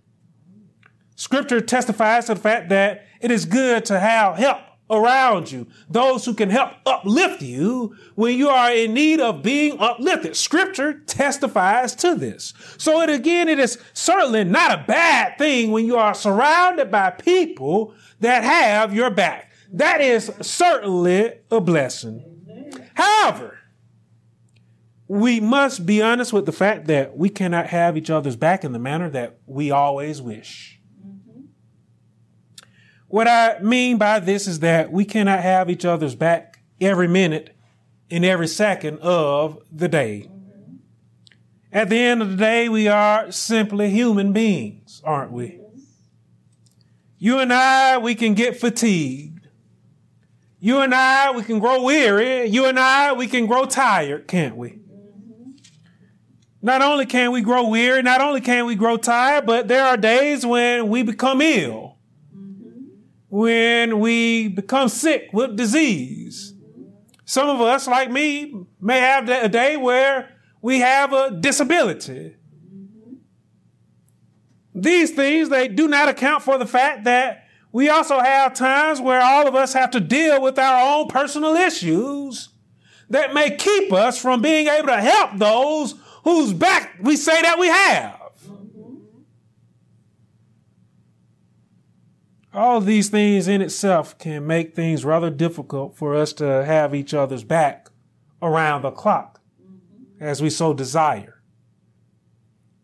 Scripture 1.15 1.61
testifies 1.61 2.25
to 2.25 2.33
the 2.33 2.39
fact 2.39 2.69
that 2.69 3.05
it 3.21 3.31
is 3.31 3.45
good 3.45 3.85
to 3.85 3.99
have 3.99 4.37
help 4.37 4.57
around 4.89 5.49
you, 5.51 5.65
those 5.89 6.25
who 6.25 6.33
can 6.33 6.49
help 6.49 6.71
uplift 6.85 7.41
you 7.41 7.95
when 8.15 8.37
you 8.37 8.49
are 8.49 8.73
in 8.73 8.93
need 8.93 9.21
of 9.21 9.41
being 9.41 9.79
uplifted. 9.79 10.35
Scripture 10.35 10.99
testifies 11.05 11.95
to 11.95 12.13
this. 12.13 12.53
So 12.77 13.01
it 13.01 13.09
again, 13.09 13.47
it 13.47 13.59
is 13.59 13.77
certainly 13.93 14.43
not 14.43 14.71
a 14.71 14.83
bad 14.85 15.37
thing 15.37 15.71
when 15.71 15.85
you 15.85 15.95
are 15.95 16.13
surrounded 16.13 16.91
by 16.91 17.11
people 17.11 17.93
that 18.19 18.43
have 18.43 18.93
your 18.93 19.09
back. 19.09 19.50
That 19.71 20.01
is 20.01 20.31
certainly 20.41 21.33
a 21.49 21.61
blessing. 21.61 22.25
However, 22.93 23.57
we 25.07 25.39
must 25.39 25.85
be 25.85 26.01
honest 26.01 26.33
with 26.33 26.45
the 26.45 26.51
fact 26.51 26.87
that 26.87 27.17
we 27.17 27.29
cannot 27.29 27.67
have 27.67 27.97
each 27.97 28.09
other's 28.09 28.35
back 28.35 28.63
in 28.63 28.73
the 28.73 28.79
manner 28.79 29.09
that 29.09 29.39
we 29.45 29.71
always 29.71 30.21
wish. 30.21 30.79
What 33.07 33.27
I 33.27 33.59
mean 33.59 33.97
by 33.97 34.19
this 34.19 34.47
is 34.47 34.59
that 34.59 34.91
we 34.91 35.03
cannot 35.03 35.41
have 35.41 35.69
each 35.69 35.83
other's 35.83 36.15
back 36.15 36.61
every 36.79 37.07
minute 37.07 37.55
in 38.09 38.23
every 38.23 38.47
second 38.47 38.99
of 38.99 39.59
the 39.71 39.87
day. 39.87 40.29
At 41.73 41.89
the 41.89 41.97
end 41.97 42.21
of 42.21 42.31
the 42.31 42.37
day, 42.37 42.67
we 42.67 42.87
are 42.89 43.31
simply 43.31 43.89
human 43.89 44.33
beings, 44.33 45.01
aren't 45.05 45.31
we? 45.31 45.59
You 47.17 47.39
and 47.39 47.53
I, 47.53 47.97
we 47.97 48.15
can 48.15 48.33
get 48.33 48.59
fatigued. 48.59 49.30
You 50.61 50.79
and 50.79 50.95
I, 50.95 51.31
we 51.31 51.43
can 51.43 51.59
grow 51.59 51.83
weary. 51.83 52.45
You 52.45 52.67
and 52.67 52.79
I, 52.79 53.11
we 53.11 53.27
can 53.27 53.47
grow 53.47 53.65
tired, 53.65 54.27
can't 54.27 54.55
we? 54.55 54.79
Not 56.61 56.81
only 56.81 57.05
can 57.05 57.31
we 57.31 57.41
grow 57.41 57.67
weary, 57.67 58.01
not 58.03 58.21
only 58.21 58.39
can 58.39 58.65
we 58.65 58.75
grow 58.75 58.95
tired, 58.95 59.45
but 59.45 59.67
there 59.67 59.83
are 59.83 59.97
days 59.97 60.45
when 60.45 60.87
we 60.87 61.01
become 61.03 61.41
ill 61.41 61.97
when 63.31 64.01
we 64.01 64.49
become 64.49 64.89
sick 64.89 65.29
with 65.31 65.55
disease. 65.55 66.53
Some 67.23 67.47
of 67.47 67.61
us, 67.61 67.87
like 67.87 68.11
me, 68.11 68.53
may 68.81 68.99
have 68.99 69.29
a 69.29 69.47
day 69.47 69.77
where 69.77 70.35
we 70.61 70.81
have 70.81 71.13
a 71.13 71.31
disability. 71.31 72.35
These 74.75 75.11
things, 75.11 75.47
they 75.47 75.69
do 75.69 75.87
not 75.87 76.09
account 76.09 76.43
for 76.43 76.57
the 76.57 76.65
fact 76.65 77.05
that 77.05 77.40
we 77.71 77.89
also 77.89 78.19
have 78.19 78.53
times 78.53 78.99
where 78.99 79.21
all 79.21 79.47
of 79.47 79.55
us 79.55 79.73
have 79.73 79.91
to 79.91 79.99
deal 79.99 80.41
with 80.41 80.59
our 80.59 80.99
own 80.99 81.07
personal 81.07 81.55
issues 81.55 82.49
that 83.09 83.33
may 83.33 83.55
keep 83.55 83.91
us 83.91 84.21
from 84.21 84.41
being 84.41 84.67
able 84.67 84.87
to 84.87 85.01
help 85.01 85.31
those 85.37 85.95
whose 86.23 86.53
back 86.53 86.97
we 87.01 87.15
say 87.15 87.41
that 87.41 87.59
we 87.59 87.67
have. 87.67 88.21
all 92.53 92.81
these 92.81 93.09
things 93.09 93.47
in 93.47 93.61
itself 93.61 94.17
can 94.17 94.45
make 94.45 94.75
things 94.75 95.05
rather 95.05 95.29
difficult 95.29 95.95
for 95.95 96.15
us 96.15 96.33
to 96.33 96.45
have 96.65 96.93
each 96.93 97.13
other's 97.13 97.43
back 97.43 97.89
around 98.41 98.81
the 98.81 98.91
clock 98.91 99.39
as 100.19 100.41
we 100.41 100.49
so 100.49 100.73
desire. 100.73 101.41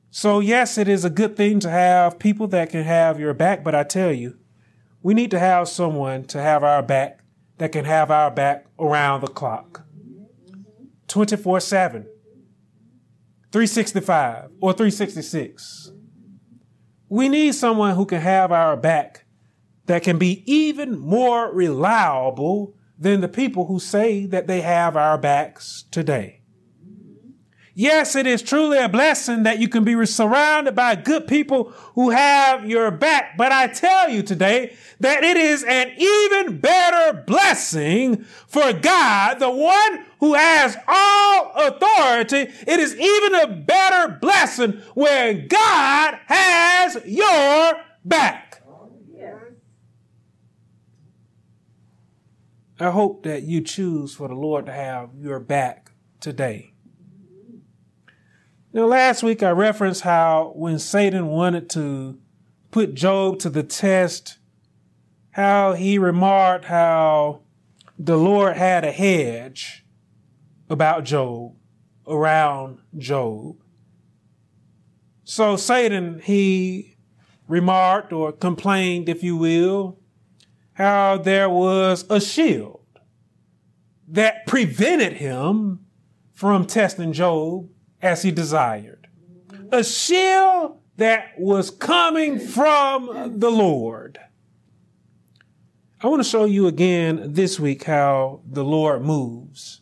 So, 0.10 0.39
yes, 0.39 0.77
it 0.77 0.88
is 0.88 1.06
a 1.06 1.10
good 1.10 1.36
thing 1.36 1.60
to 1.60 1.70
have 1.70 2.17
people 2.17 2.48
that 2.48 2.70
can 2.70 2.84
have 2.84 3.20
your 3.20 3.34
back, 3.34 3.63
but 3.63 3.75
I 3.75 3.84
tell 3.84 4.12
you, 4.12 4.38
we 5.01 5.13
need 5.13 5.32
to 5.32 5.39
have 5.39 5.68
someone 5.68 6.25
to 6.25 6.42
have 6.42 6.63
our 6.63 6.82
back 6.82 7.20
that 7.58 7.72
can 7.72 7.86
have 7.86 8.12
our 8.12 8.32
back 8.32 8.66
around 8.80 9.22
the 9.22 9.27
clock 9.27 9.84
24 11.08 11.60
7, 11.60 12.04
365, 13.51 14.50
or 14.60 14.74
366. 14.74 15.92
We 17.10 17.30
need 17.30 17.56
someone 17.56 17.96
who 17.96 18.06
can 18.06 18.22
have 18.22 18.51
our 18.51 18.75
back 18.75 19.25
that 19.86 20.04
can 20.04 20.18
be 20.18 20.44
even 20.46 21.00
more 21.00 21.51
reliable 21.54 22.75
than 23.00 23.22
the 23.22 23.30
people 23.30 23.68
who 23.68 23.80
say 23.80 24.25
that 24.25 24.48
they 24.48 24.62
have 24.62 24.98
our 24.98 25.18
backs 25.18 25.86
today. 25.92 26.37
Yes, 27.79 28.15
it 28.15 28.25
is 28.25 28.41
truly 28.41 28.79
a 28.79 28.89
blessing 28.89 29.43
that 29.43 29.60
you 29.60 29.69
can 29.69 29.84
be 29.84 30.03
surrounded 30.07 30.74
by 30.74 30.96
good 30.96 31.27
people 31.27 31.65
who 31.93 32.10
have 32.10 32.67
your 32.67 32.89
back. 32.89 33.38
But 33.38 33.51
I 33.51 33.67
tell 33.67 34.10
you 34.10 34.24
today 34.24 34.75
that 35.00 35.24
it 35.24 35.38
is 35.38 35.63
an 35.63 35.91
even 35.96 36.57
better 36.57 37.22
blessing 37.27 38.24
for 38.48 38.74
God, 38.74 39.36
the 39.38 39.51
one 39.51 40.05
who 40.19 40.34
has 40.34 40.75
all 40.88 41.51
authority. 41.53 42.51
It 42.65 42.79
is 42.79 42.96
even 42.96 43.36
a 43.36 43.48
better 43.48 44.17
blessing 44.19 44.81
when 44.96 45.48
God 45.48 46.17
has 46.25 46.98
your 47.05 47.74
back. 48.03 48.63
I 52.79 52.89
hope 52.89 53.22
that 53.22 53.43
you 53.43 53.62
choose 53.62 54.15
for 54.15 54.27
the 54.27 54.34
Lord 54.34 54.65
to 54.65 54.72
have 54.72 55.12
your 55.15 55.39
back 55.39 55.91
today. 56.19 56.74
Now, 58.77 58.86
last 58.86 59.24
week 59.24 59.41
I 59.41 59.50
referenced 59.50 60.01
how 60.01 60.53
when 60.55 60.77
Satan 60.77 61.29
wanted 61.29 61.67
to 61.72 62.19
put 62.69 62.93
Job 62.93 63.39
to 63.39 63.50
the 63.50 63.63
test, 63.63 64.38
how 65.31 65.74
he 65.74 65.98
remarked 65.98 66.65
how 66.65 67.41
the 67.98 68.17
Lord 68.17 68.55
had 68.55 68.86
a 68.86 68.91
hedge 68.91 69.84
about 70.69 71.05
Job, 71.05 71.55
around 72.07 72.77
Job. 72.96 73.55
So 75.24 75.55
Satan, 75.55 76.19
he 76.19 76.98
remarked 77.48 78.13
or 78.13 78.31
complained, 78.31 79.10
if 79.10 79.24
you 79.24 79.38
will, 79.38 79.98
how 80.74 81.17
there 81.17 81.50
was 81.50 82.05
a 82.12 82.22
shield 82.22 82.86
that 84.07 84.46
prevented 84.46 85.13
him 85.13 85.79
from 86.31 86.67
testing 86.67 87.12
Job 87.12 87.69
as 88.07 88.23
he 88.23 88.31
desired. 88.31 89.07
A 89.71 89.83
shield 89.83 90.79
that 90.95 91.33
was 91.37 91.69
coming 91.69 92.39
from 92.39 93.39
the 93.39 93.51
Lord. 93.51 94.17
I 96.01 96.07
want 96.07 96.23
to 96.23 96.29
show 96.29 96.45
you 96.45 96.67
again 96.67 97.33
this 97.33 97.59
week 97.59 97.83
how 97.83 98.41
the 98.49 98.63
Lord 98.63 99.03
moves. 99.03 99.81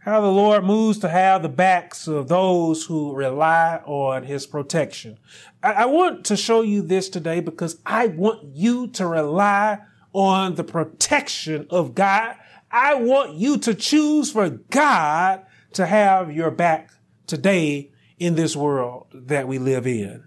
How 0.00 0.20
the 0.20 0.28
Lord 0.28 0.64
moves 0.64 0.98
to 0.98 1.08
have 1.08 1.42
the 1.42 1.48
backs 1.48 2.06
of 2.06 2.28
those 2.28 2.84
who 2.84 3.14
rely 3.14 3.80
on 3.84 4.24
his 4.24 4.46
protection. 4.46 5.18
I, 5.62 5.72
I 5.72 5.86
want 5.86 6.24
to 6.26 6.36
show 6.36 6.62
you 6.62 6.82
this 6.82 7.08
today 7.08 7.40
because 7.40 7.80
I 7.86 8.08
want 8.08 8.54
you 8.54 8.88
to 8.88 9.06
rely 9.06 9.78
on 10.12 10.54
the 10.54 10.64
protection 10.64 11.66
of 11.70 11.94
God. 11.94 12.36
I 12.70 12.94
want 12.94 13.34
you 13.34 13.58
to 13.58 13.74
choose 13.74 14.30
for 14.32 14.48
God 14.50 15.44
to 15.72 15.86
have 15.86 16.32
your 16.32 16.50
back 16.50 16.90
today 17.26 17.90
in 18.18 18.34
this 18.34 18.56
world 18.56 19.06
that 19.14 19.48
we 19.48 19.58
live 19.58 19.86
in. 19.86 20.24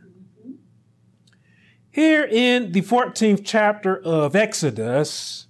Here 1.91 2.23
in 2.23 2.71
the 2.71 2.81
14th 2.81 3.41
chapter 3.43 4.01
of 4.01 4.35
Exodus, 4.35 5.47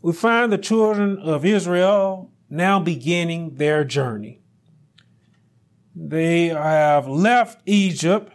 we 0.00 0.12
find 0.12 0.50
the 0.50 0.58
children 0.58 1.18
of 1.18 1.44
Israel 1.44 2.30
now 2.48 2.80
beginning 2.80 3.56
their 3.56 3.84
journey. 3.84 4.40
They 5.94 6.46
have 6.46 7.06
left 7.06 7.60
Egypt 7.66 8.32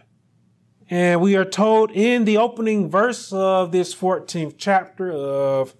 and 0.90 1.20
we 1.20 1.34
are 1.34 1.44
told 1.44 1.90
in 1.90 2.24
the 2.24 2.36
opening 2.36 2.90
verse 2.90 3.32
of 3.32 3.72
this 3.72 3.94
14th 3.94 4.54
chapter 4.58 5.10
of 5.10 5.74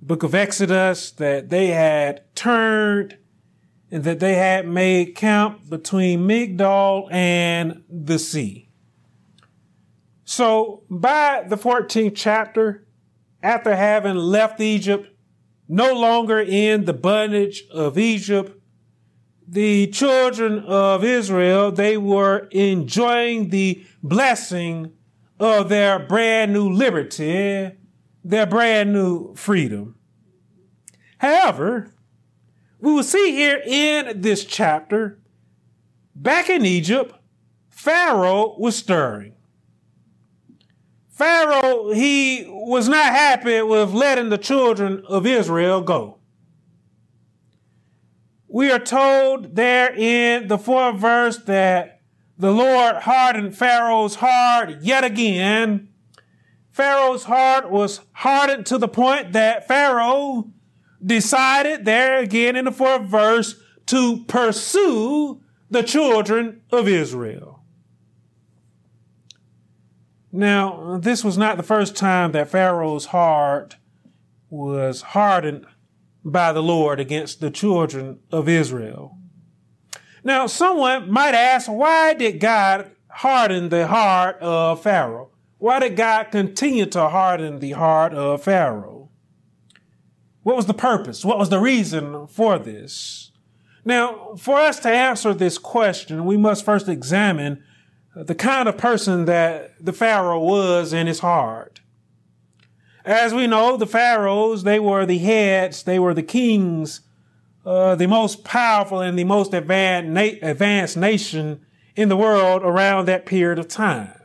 book 0.00 0.22
of 0.22 0.34
Exodus 0.34 1.10
that 1.12 1.48
they 1.48 1.68
had 1.68 2.22
turned 2.34 3.16
that 3.92 4.20
they 4.20 4.34
had 4.34 4.66
made 4.66 5.14
camp 5.14 5.68
between 5.68 6.26
Migdol 6.26 7.12
and 7.12 7.84
the 7.90 8.18
sea. 8.18 8.70
So 10.24 10.84
by 10.88 11.44
the 11.46 11.58
14th 11.58 12.14
chapter, 12.16 12.86
after 13.42 13.76
having 13.76 14.16
left 14.16 14.60
Egypt, 14.62 15.08
no 15.68 15.92
longer 15.92 16.40
in 16.40 16.86
the 16.86 16.94
bondage 16.94 17.64
of 17.70 17.98
Egypt, 17.98 18.58
the 19.46 19.88
children 19.88 20.60
of 20.60 21.04
Israel, 21.04 21.70
they 21.70 21.98
were 21.98 22.48
enjoying 22.50 23.50
the 23.50 23.84
blessing 24.02 24.92
of 25.38 25.68
their 25.68 25.98
brand 25.98 26.54
new 26.54 26.70
liberty, 26.70 27.72
their 28.24 28.46
brand 28.46 28.94
new 28.94 29.34
freedom. 29.34 29.96
However, 31.18 31.92
we 32.82 32.92
will 32.92 33.04
see 33.04 33.30
here 33.30 33.62
in 33.64 34.20
this 34.20 34.44
chapter, 34.44 35.20
back 36.16 36.50
in 36.50 36.66
Egypt, 36.66 37.14
Pharaoh 37.70 38.56
was 38.58 38.74
stirring. 38.74 39.34
Pharaoh, 41.08 41.92
he 41.92 42.44
was 42.48 42.88
not 42.88 43.06
happy 43.06 43.62
with 43.62 43.92
letting 43.92 44.30
the 44.30 44.36
children 44.36 45.04
of 45.06 45.24
Israel 45.26 45.80
go. 45.80 46.18
we 48.48 48.70
are 48.70 48.80
told 48.80 49.54
there 49.54 49.94
in 49.94 50.48
the 50.48 50.58
fourth 50.58 50.96
verse 50.96 51.38
that 51.44 52.00
the 52.36 52.50
Lord 52.50 52.96
hardened 52.96 53.56
Pharaoh's 53.56 54.16
heart 54.16 54.82
yet 54.82 55.04
again. 55.04 55.88
Pharaoh's 56.72 57.24
heart 57.24 57.70
was 57.70 58.00
hardened 58.12 58.66
to 58.66 58.76
the 58.76 58.88
point 58.88 59.32
that 59.32 59.68
Pharaoh 59.68 60.50
decided 61.04 61.84
there 61.84 62.18
again 62.18 62.56
in 62.56 62.64
the 62.64 62.72
fourth 62.72 63.02
verse 63.02 63.56
to 63.86 64.24
pursue 64.24 65.40
the 65.70 65.82
children 65.82 66.62
of 66.70 66.86
Israel. 66.86 67.64
Now, 70.30 70.98
this 70.98 71.22
was 71.22 71.36
not 71.36 71.56
the 71.58 71.62
first 71.62 71.94
time 71.94 72.32
that 72.32 72.48
Pharaoh's 72.48 73.06
heart 73.06 73.76
was 74.48 75.02
hardened 75.02 75.66
by 76.24 76.52
the 76.52 76.62
Lord 76.62 77.00
against 77.00 77.40
the 77.40 77.50
children 77.50 78.20
of 78.30 78.48
Israel. 78.48 79.18
Now, 80.24 80.46
someone 80.46 81.10
might 81.10 81.34
ask, 81.34 81.68
why 81.68 82.14
did 82.14 82.40
God 82.40 82.90
harden 83.08 83.68
the 83.68 83.86
heart 83.86 84.38
of 84.40 84.82
Pharaoh? 84.82 85.32
Why 85.58 85.80
did 85.80 85.96
God 85.96 86.30
continue 86.30 86.86
to 86.86 87.08
harden 87.08 87.58
the 87.58 87.72
heart 87.72 88.14
of 88.14 88.42
Pharaoh? 88.42 89.10
What 90.42 90.56
was 90.56 90.66
the 90.66 90.74
purpose? 90.74 91.24
What 91.24 91.38
was 91.38 91.48
the 91.48 91.60
reason 91.60 92.26
for 92.26 92.58
this? 92.58 93.30
Now, 93.84 94.34
for 94.36 94.58
us 94.58 94.78
to 94.80 94.88
answer 94.88 95.34
this 95.34 95.58
question, 95.58 96.24
we 96.24 96.36
must 96.36 96.64
first 96.64 96.88
examine 96.88 97.62
the 98.14 98.34
kind 98.34 98.68
of 98.68 98.76
person 98.76 99.24
that 99.24 99.72
the 99.84 99.92
Pharaoh 99.92 100.40
was 100.40 100.92
in 100.92 101.06
his 101.06 101.20
heart. 101.20 101.80
As 103.04 103.34
we 103.34 103.46
know, 103.48 103.76
the 103.76 103.86
pharaohs, 103.86 104.62
they 104.62 104.78
were 104.78 105.04
the 105.04 105.18
heads, 105.18 105.82
they 105.82 105.98
were 105.98 106.14
the 106.14 106.22
kings, 106.22 107.00
uh, 107.66 107.96
the 107.96 108.06
most 108.06 108.44
powerful 108.44 109.00
and 109.00 109.18
the 109.18 109.24
most 109.24 109.52
advanced, 109.52 110.10
na- 110.10 110.48
advanced 110.48 110.96
nation 110.96 111.66
in 111.96 112.08
the 112.08 112.16
world 112.16 112.62
around 112.62 113.06
that 113.06 113.26
period 113.26 113.58
of 113.58 113.66
time. 113.66 114.21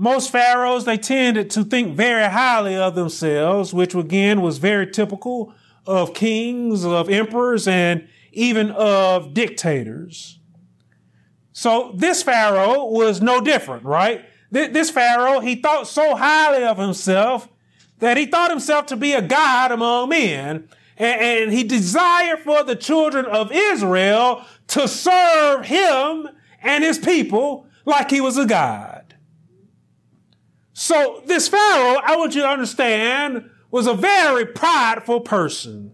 Most 0.00 0.30
pharaohs, 0.30 0.84
they 0.84 0.96
tended 0.96 1.50
to 1.50 1.64
think 1.64 1.96
very 1.96 2.30
highly 2.30 2.76
of 2.76 2.94
themselves, 2.94 3.74
which 3.74 3.96
again 3.96 4.42
was 4.42 4.58
very 4.58 4.86
typical 4.86 5.52
of 5.86 6.14
kings, 6.14 6.84
of 6.84 7.10
emperors, 7.10 7.66
and 7.66 8.06
even 8.30 8.70
of 8.70 9.34
dictators. 9.34 10.38
So 11.52 11.90
this 11.96 12.22
pharaoh 12.22 12.84
was 12.84 13.20
no 13.20 13.40
different, 13.40 13.82
right? 13.82 14.24
This 14.52 14.88
Pharaoh, 14.88 15.40
he 15.40 15.56
thought 15.56 15.88
so 15.88 16.14
highly 16.14 16.62
of 16.62 16.78
himself 16.78 17.48
that 17.98 18.16
he 18.16 18.26
thought 18.26 18.50
himself 18.50 18.86
to 18.86 18.96
be 18.96 19.14
a 19.14 19.20
God 19.20 19.72
among 19.72 20.10
men. 20.10 20.68
And, 20.96 21.52
he 21.52 21.64
desired 21.64 22.38
for 22.40 22.62
the 22.62 22.76
children 22.76 23.26
of 23.26 23.50
Israel 23.52 24.44
to 24.68 24.86
serve 24.86 25.66
him 25.66 26.28
and 26.62 26.84
his 26.84 26.98
people 26.98 27.66
like 27.84 28.10
he 28.10 28.20
was 28.20 28.38
a 28.38 28.46
God. 28.46 29.07
So 30.78 31.24
this 31.26 31.48
Pharaoh, 31.48 32.00
I 32.04 32.14
want 32.14 32.36
you 32.36 32.42
to 32.42 32.48
understand, 32.48 33.50
was 33.68 33.88
a 33.88 33.94
very 33.94 34.46
prideful 34.46 35.22
person. 35.22 35.92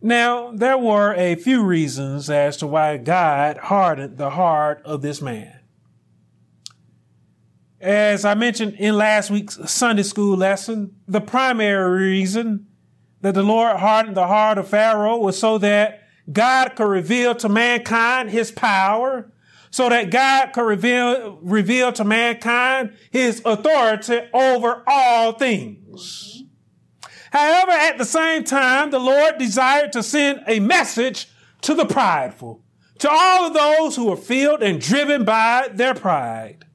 Now, 0.00 0.50
there 0.50 0.78
were 0.78 1.12
a 1.12 1.34
few 1.34 1.62
reasons 1.62 2.30
as 2.30 2.56
to 2.56 2.66
why 2.66 2.96
God 2.96 3.58
hardened 3.58 4.16
the 4.16 4.30
heart 4.30 4.80
of 4.86 5.02
this 5.02 5.20
man. 5.20 5.60
As 7.82 8.24
I 8.24 8.32
mentioned 8.32 8.76
in 8.78 8.96
last 8.96 9.30
week's 9.30 9.58
Sunday 9.70 10.02
school 10.02 10.34
lesson, 10.34 10.96
the 11.06 11.20
primary 11.20 12.02
reason 12.08 12.66
that 13.20 13.34
the 13.34 13.42
Lord 13.42 13.76
hardened 13.76 14.16
the 14.16 14.26
heart 14.26 14.56
of 14.56 14.68
Pharaoh 14.68 15.18
was 15.18 15.38
so 15.38 15.58
that 15.58 16.08
God 16.32 16.76
could 16.76 16.88
reveal 16.88 17.34
to 17.34 17.48
mankind 17.50 18.30
his 18.30 18.50
power, 18.50 19.30
so 19.74 19.88
that 19.88 20.08
God 20.08 20.52
could 20.52 20.66
reveal, 20.66 21.40
reveal 21.42 21.92
to 21.94 22.04
mankind 22.04 22.92
his 23.10 23.42
authority 23.44 24.20
over 24.32 24.84
all 24.86 25.32
things. 25.32 26.44
However, 27.32 27.72
at 27.72 27.98
the 27.98 28.04
same 28.04 28.44
time, 28.44 28.92
the 28.92 29.00
Lord 29.00 29.36
desired 29.36 29.92
to 29.94 30.04
send 30.04 30.44
a 30.46 30.60
message 30.60 31.28
to 31.62 31.74
the 31.74 31.86
prideful, 31.86 32.62
to 33.00 33.10
all 33.10 33.48
of 33.48 33.54
those 33.54 33.96
who 33.96 34.12
are 34.12 34.16
filled 34.16 34.62
and 34.62 34.80
driven 34.80 35.24
by 35.24 35.68
their 35.72 35.94
pride. 35.94 36.66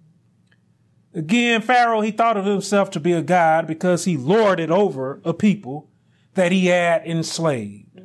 Again, 1.13 1.61
Pharaoh, 1.61 2.01
he 2.01 2.11
thought 2.11 2.35
of 2.35 2.43
himself 2.43 2.91
to 2.91 2.99
be 2.99 3.13
a 3.13 3.21
god 3.21 3.65
because 3.65 4.03
he 4.03 4.17
lorded 4.17 4.71
over 4.71 5.21
a 5.23 5.33
people 5.33 5.89
that 6.33 6.51
he 6.51 6.65
had 6.65 7.07
enslaved. 7.07 8.01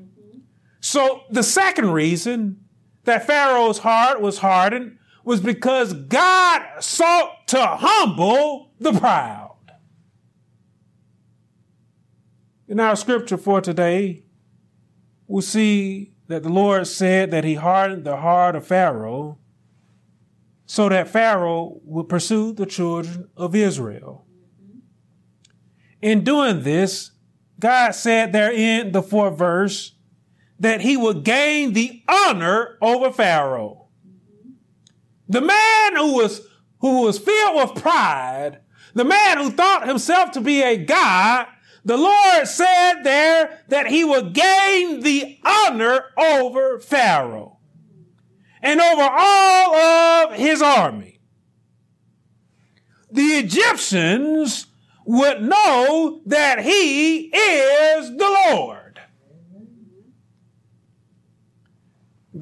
So 0.78 1.24
the 1.30 1.42
second 1.42 1.90
reason 1.90 2.63
that 3.05 3.27
Pharaoh's 3.27 3.79
heart 3.79 4.21
was 4.21 4.38
hardened 4.38 4.99
was 5.25 5.40
because 5.40 5.93
God 5.93 6.62
sought 6.81 7.49
to 7.49 7.61
humble 7.61 8.73
the 8.79 8.93
proud. 8.93 9.57
In 12.69 12.81
our 12.81 12.97
scripture 12.97 13.37
for 13.37 13.61
today, 13.61 14.25
we'll 15.27 15.43
see 15.43 16.14
that 16.29 16.43
the 16.43 16.49
Lord 16.49 16.87
said 16.87 17.31
that 17.31 17.45
he 17.45 17.55
hardened 17.55 18.05
the 18.05 18.17
heart 18.17 18.57
of 18.57 18.67
Pharaoh 18.67 19.38
so 20.67 20.88
that 20.88 21.09
Pharaoh 21.09 21.81
would 21.85 22.09
pursue 22.09 22.53
the 22.53 22.67
children 22.67 23.29
of 23.37 23.55
Israel. 23.55 24.27
In 26.01 26.25
doing 26.25 26.62
this, 26.62 27.12
God 27.61 27.93
said 27.95 28.33
there 28.33 28.53
in 28.53 28.93
the 28.93 29.03
fourth 29.03 29.38
verse 29.38 29.93
that 30.64 30.81
he 30.81 30.96
would 30.96 31.24
gain 31.24 31.74
the 31.74 32.03
honor 32.09 32.79
over 32.81 33.12
Pharaoh. 33.12 33.88
The 35.29 35.42
man 35.42 35.96
who 35.96 36.14
was, 36.14 36.40
who 36.81 37.03
was 37.03 37.18
filled 37.18 37.57
with 37.57 37.83
pride, 37.83 38.61
the 38.94 39.05
man 39.05 39.37
who 39.37 39.50
thought 39.50 39.87
himself 39.87 40.31
to 40.33 40.40
be 40.40 40.62
a 40.62 40.79
God, 40.79 41.48
the 41.85 41.98
Lord 41.98 42.48
said 42.48 43.03
there 43.03 43.62
that 43.68 43.88
he 43.88 44.05
would 44.05 44.33
gain 44.33 45.00
the 45.00 45.38
honor 45.44 46.07
over 46.16 46.81
Pharaoh 46.81 47.59
and 48.62 48.81
over 48.81 49.03
all 49.03 49.74
of 49.74 50.33
his 50.33 50.62
army. 50.62 51.20
The 53.11 53.35
Egyptians 53.35 54.66
would 55.05 55.42
know 55.42 56.22
that 56.24 56.61
he 56.64 57.27
is 57.27 58.16
the 58.16 58.48
Lord. 58.50 58.84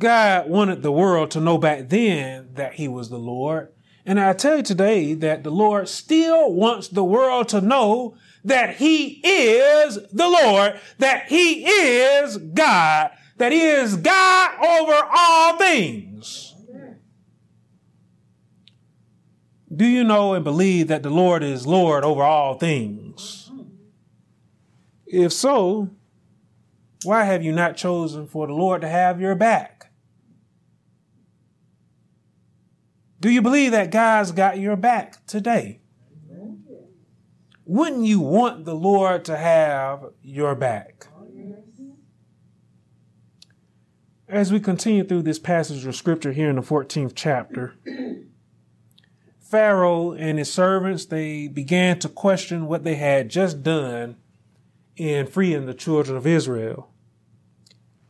God 0.03 0.51
wanted 0.51 0.83
the 0.83 0.91
world 0.91 1.31
to 1.31 1.41
know 1.41 1.59
back 1.59 1.89
then 1.89 2.55
that 2.55 2.75
he 2.75 2.89
was 2.89 3.09
the 3.09 3.21
Lord. 3.21 3.69
And 4.05 4.19
I 4.19 4.33
tell 4.33 4.57
you 4.57 4.63
today 4.65 5.15
that 5.15 5.45
the 5.45 5.51
Lord 5.51 5.89
still 5.89 6.53
wants 6.53 6.89
the 6.89 7.05
world 7.05 7.49
to 7.51 7.61
know 7.61 8.17
that 8.43 8.77
he 8.77 9.21
is 9.23 9.95
the 10.13 10.29
Lord, 10.29 10.81
that 10.99 11.27
he 11.29 11.65
is 11.65 12.37
God, 12.37 13.13
that 13.37 13.53
he 13.53 13.61
is 13.61 13.97
God 13.97 14.55
over 14.59 15.09
all 15.09 15.57
things. 15.57 16.53
Do 19.75 19.87
you 19.87 20.03
know 20.03 20.35
and 20.35 20.43
believe 20.43 20.89
that 20.89 21.05
the 21.05 21.11
Lord 21.11 21.45
is 21.45 21.65
Lord 21.65 22.03
over 22.03 22.25
all 22.25 22.55
things? 22.55 23.53
If 25.07 25.33
so, 25.33 25.91
why 27.05 27.23
have 27.23 27.45
you 27.45 27.53
not 27.53 27.77
chosen 27.77 28.27
for 28.27 28.49
the 28.49 28.53
Lord 28.53 28.81
to 28.81 28.89
have 28.89 29.21
your 29.21 29.37
back? 29.37 29.72
Do 33.23 33.31
you 33.31 33.41
believe 33.41 33.71
that 33.71 33.93
God's 33.93 34.33
got 34.33 34.59
your 34.59 34.75
back 34.75 35.25
today? 35.27 35.81
Wouldn't 37.65 38.05
you 38.05 38.19
want 38.19 38.65
the 38.65 38.75
Lord 38.75 39.25
to 39.27 39.37
have 39.37 40.07
your 40.23 40.57
back? 40.57 41.07
as 44.33 44.51
we 44.51 44.59
continue 44.59 45.05
through 45.05 45.21
this 45.21 45.39
passage 45.39 45.85
of 45.85 45.95
scripture 45.95 46.33
here 46.33 46.49
in 46.49 46.57
the 46.57 46.63
14th 46.63 47.13
chapter, 47.15 47.75
Pharaoh 49.39 50.13
and 50.13 50.39
his 50.39 50.51
servants, 50.51 51.05
they 51.05 51.49
began 51.49 51.99
to 51.99 52.09
question 52.09 52.67
what 52.67 52.83
they 52.83 52.95
had 52.95 53.29
just 53.29 53.63
done 53.63 54.17
in 54.97 55.27
freeing 55.27 55.67
the 55.67 55.75
children 55.75 56.17
of 56.17 56.27
Israel. 56.27 56.89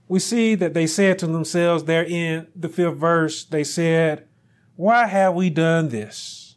We 0.06 0.20
see 0.20 0.54
that 0.54 0.74
they 0.74 0.86
said 0.86 1.18
to 1.18 1.26
themselves 1.26 1.84
there 1.84 2.04
in 2.04 2.46
the 2.54 2.68
fifth 2.68 2.98
verse, 2.98 3.44
they 3.44 3.64
said, 3.64 4.28
why 4.76 5.06
have 5.06 5.34
we 5.34 5.50
done 5.50 5.88
this? 5.88 6.56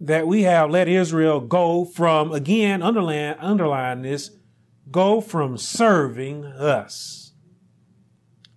That 0.00 0.26
we 0.26 0.42
have 0.42 0.70
let 0.70 0.88
Israel 0.88 1.40
go 1.40 1.84
from, 1.84 2.32
again, 2.32 2.82
underline, 2.82 3.36
underline 3.38 4.02
this, 4.02 4.30
go 4.90 5.20
from 5.20 5.56
serving 5.56 6.44
us 6.44 7.26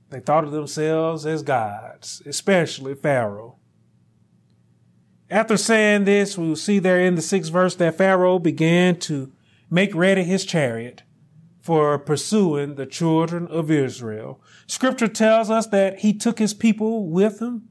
they 0.10 0.20
thought 0.20 0.44
of 0.44 0.52
themselves 0.52 1.26
as 1.26 1.44
gods, 1.44 2.22
especially 2.26 2.96
Pharaoh. 2.96 3.58
After 5.30 5.58
saying 5.58 6.06
this, 6.06 6.38
we 6.38 6.48
will 6.48 6.56
see 6.56 6.80
there 6.80 7.00
in 7.00 7.16
the 7.16 7.22
sixth 7.22 7.52
verse 7.52 7.76
that 7.76 7.98
Pharaoh 7.98 8.40
began 8.40 8.98
to 9.02 9.32
make 9.70 9.94
ready 9.94 10.24
his 10.24 10.46
chariot 10.46 11.04
for 11.62 12.00
pursuing 12.00 12.76
the 12.76 12.88
children 12.88 13.46
of 13.48 13.70
Israel. 13.70 14.42
Scripture 14.66 15.08
tells 15.08 15.52
us 15.52 15.68
that 15.68 16.00
he 16.00 16.14
took 16.14 16.40
his 16.40 16.56
people 16.56 17.08
with 17.08 17.40
him 17.40 17.70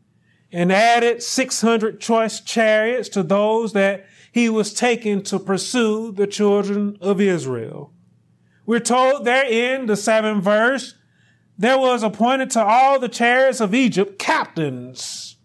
and 0.53 0.73
added 0.73 1.23
600 1.23 2.01
choice 2.01 2.41
chariots 2.41 3.09
to 3.11 3.23
those 3.23 3.73
that 3.75 4.07
he 4.33 4.49
was 4.49 4.73
taking 4.73 5.23
to 5.23 5.39
pursue 5.39 6.13
the 6.13 6.27
children 6.27 6.97
of 7.01 7.21
Israel. 7.21 7.93
We're 8.67 8.81
told 8.81 9.25
there 9.25 9.47
in 9.47 9.87
the 9.87 9.97
seventh 9.97 10.45
verse, 10.45 10.95
there 11.57 11.79
was 11.79 12.03
appointed 12.03 12.51
to 12.51 12.63
all 12.63 12.99
the 12.99 13.09
chariots 13.09 13.61
of 13.61 13.75
Egypt 13.75 14.19
captains 14.19 15.37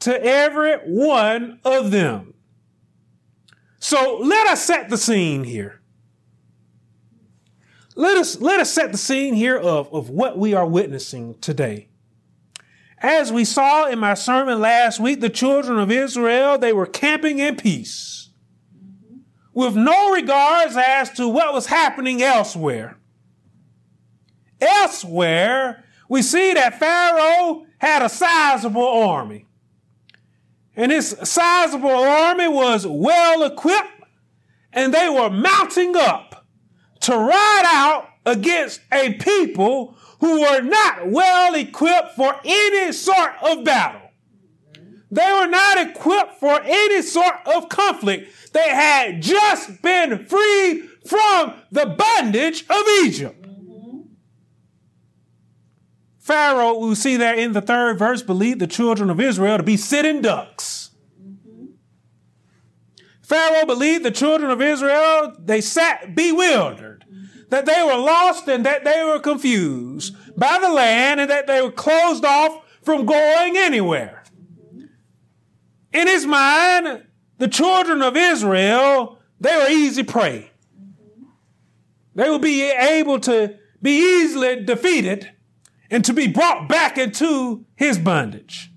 to 0.00 0.22
every 0.22 0.74
one 0.78 1.60
of 1.64 1.90
them. 1.90 2.34
So 3.78 4.18
let 4.22 4.46
us 4.48 4.62
set 4.64 4.90
the 4.90 4.98
scene 4.98 5.44
here. 5.44 5.80
Let 7.94 8.16
us, 8.16 8.40
let 8.40 8.60
us 8.60 8.72
set 8.72 8.92
the 8.92 8.98
scene 8.98 9.34
here 9.34 9.58
of, 9.58 9.92
of 9.92 10.08
what 10.10 10.38
we 10.38 10.54
are 10.54 10.66
witnessing 10.66 11.38
today. 11.40 11.88
As 13.02 13.32
we 13.32 13.44
saw 13.44 13.86
in 13.86 13.98
my 13.98 14.14
sermon 14.14 14.60
last 14.60 15.00
week, 15.00 15.20
the 15.20 15.28
children 15.28 15.80
of 15.80 15.90
Israel, 15.90 16.56
they 16.56 16.72
were 16.72 16.86
camping 16.86 17.40
in 17.40 17.56
peace 17.56 18.30
with 19.52 19.74
no 19.74 20.12
regards 20.12 20.76
as 20.76 21.10
to 21.10 21.26
what 21.26 21.52
was 21.52 21.66
happening 21.66 22.22
elsewhere. 22.22 22.96
Elsewhere, 24.60 25.84
we 26.08 26.22
see 26.22 26.54
that 26.54 26.78
Pharaoh 26.78 27.66
had 27.78 28.02
a 28.02 28.08
sizable 28.08 28.86
army. 28.86 29.46
And 30.76 30.92
his 30.92 31.16
sizable 31.24 31.90
army 31.90 32.46
was 32.46 32.86
well 32.86 33.42
equipped 33.42 33.88
and 34.72 34.94
they 34.94 35.08
were 35.08 35.28
mounting 35.28 35.96
up 35.96 36.46
to 37.00 37.12
ride 37.16 37.64
out 37.66 38.08
against 38.24 38.80
a 38.92 39.14
people 39.14 39.96
who 40.20 40.40
were 40.40 40.60
not 40.60 41.08
well 41.08 41.54
equipped 41.54 42.14
for 42.14 42.36
any 42.44 42.92
sort 42.92 43.32
of 43.42 43.64
battle. 43.64 44.00
They 45.10 45.30
were 45.32 45.48
not 45.48 45.78
equipped 45.78 46.40
for 46.40 46.60
any 46.62 47.02
sort 47.02 47.34
of 47.46 47.68
conflict. 47.68 48.52
They 48.52 48.68
had 48.68 49.20
just 49.20 49.82
been 49.82 50.24
freed 50.26 50.88
from 51.06 51.54
the 51.70 51.86
bondage 51.86 52.64
of 52.70 52.82
Egypt. 53.04 53.42
Pharaoh, 56.18 56.78
we 56.78 56.94
see 56.94 57.16
there 57.16 57.34
in 57.34 57.52
the 57.52 57.60
third 57.60 57.98
verse, 57.98 58.22
believed 58.22 58.60
the 58.60 58.68
children 58.68 59.10
of 59.10 59.20
Israel 59.20 59.56
to 59.56 59.64
be 59.64 59.76
sitting 59.76 60.22
ducks. 60.22 60.90
Pharaoh 63.20 63.66
believed 63.66 64.04
the 64.04 64.10
children 64.12 64.50
of 64.50 64.62
Israel, 64.62 65.34
they 65.38 65.60
sat 65.60 66.14
bewildered, 66.14 67.04
that 67.52 67.66
they 67.66 67.82
were 67.82 67.98
lost 67.98 68.48
and 68.48 68.64
that 68.64 68.82
they 68.82 69.04
were 69.04 69.18
confused 69.18 70.16
by 70.38 70.58
the 70.58 70.70
land 70.70 71.20
and 71.20 71.28
that 71.28 71.46
they 71.46 71.60
were 71.60 71.70
closed 71.70 72.24
off 72.24 72.64
from 72.82 73.04
going 73.04 73.58
anywhere. 73.58 74.22
In 75.92 76.06
his 76.06 76.24
mind, 76.24 77.04
the 77.36 77.48
children 77.48 78.00
of 78.00 78.16
Israel, 78.16 79.18
they 79.38 79.54
were 79.54 79.68
easy 79.68 80.02
prey. 80.02 80.50
They 82.14 82.30
would 82.30 82.40
be 82.40 82.70
able 82.70 83.20
to 83.20 83.58
be 83.82 84.22
easily 84.22 84.64
defeated 84.64 85.30
and 85.90 86.02
to 86.06 86.14
be 86.14 86.28
brought 86.28 86.70
back 86.70 86.96
into 86.96 87.66
his 87.74 87.98
bondage. 87.98 88.72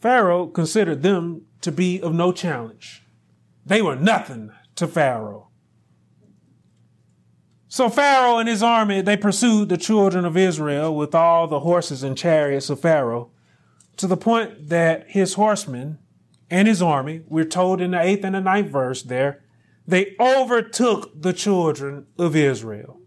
Pharaoh 0.00 0.46
considered 0.46 1.02
them 1.02 1.42
to 1.62 1.72
be 1.72 2.00
of 2.00 2.14
no 2.14 2.30
challenge. 2.30 3.02
They 3.64 3.82
were 3.82 3.96
nothing 3.96 4.52
to 4.76 4.86
Pharaoh. 4.86 5.45
So 7.76 7.90
Pharaoh 7.90 8.38
and 8.38 8.48
his 8.48 8.62
army, 8.62 9.02
they 9.02 9.18
pursued 9.18 9.68
the 9.68 9.76
children 9.76 10.24
of 10.24 10.34
Israel 10.34 10.96
with 10.96 11.14
all 11.14 11.46
the 11.46 11.60
horses 11.60 12.02
and 12.02 12.16
chariots 12.16 12.70
of 12.70 12.80
Pharaoh 12.80 13.30
to 13.98 14.06
the 14.06 14.16
point 14.16 14.70
that 14.70 15.10
his 15.10 15.34
horsemen 15.34 15.98
and 16.48 16.66
his 16.66 16.80
army, 16.80 17.20
we're 17.28 17.44
told 17.44 17.82
in 17.82 17.90
the 17.90 18.00
eighth 18.00 18.24
and 18.24 18.34
the 18.34 18.40
ninth 18.40 18.70
verse 18.70 19.02
there, 19.02 19.44
they 19.86 20.16
overtook 20.18 21.20
the 21.20 21.34
children 21.34 22.06
of 22.18 22.34
Israel 22.34 22.98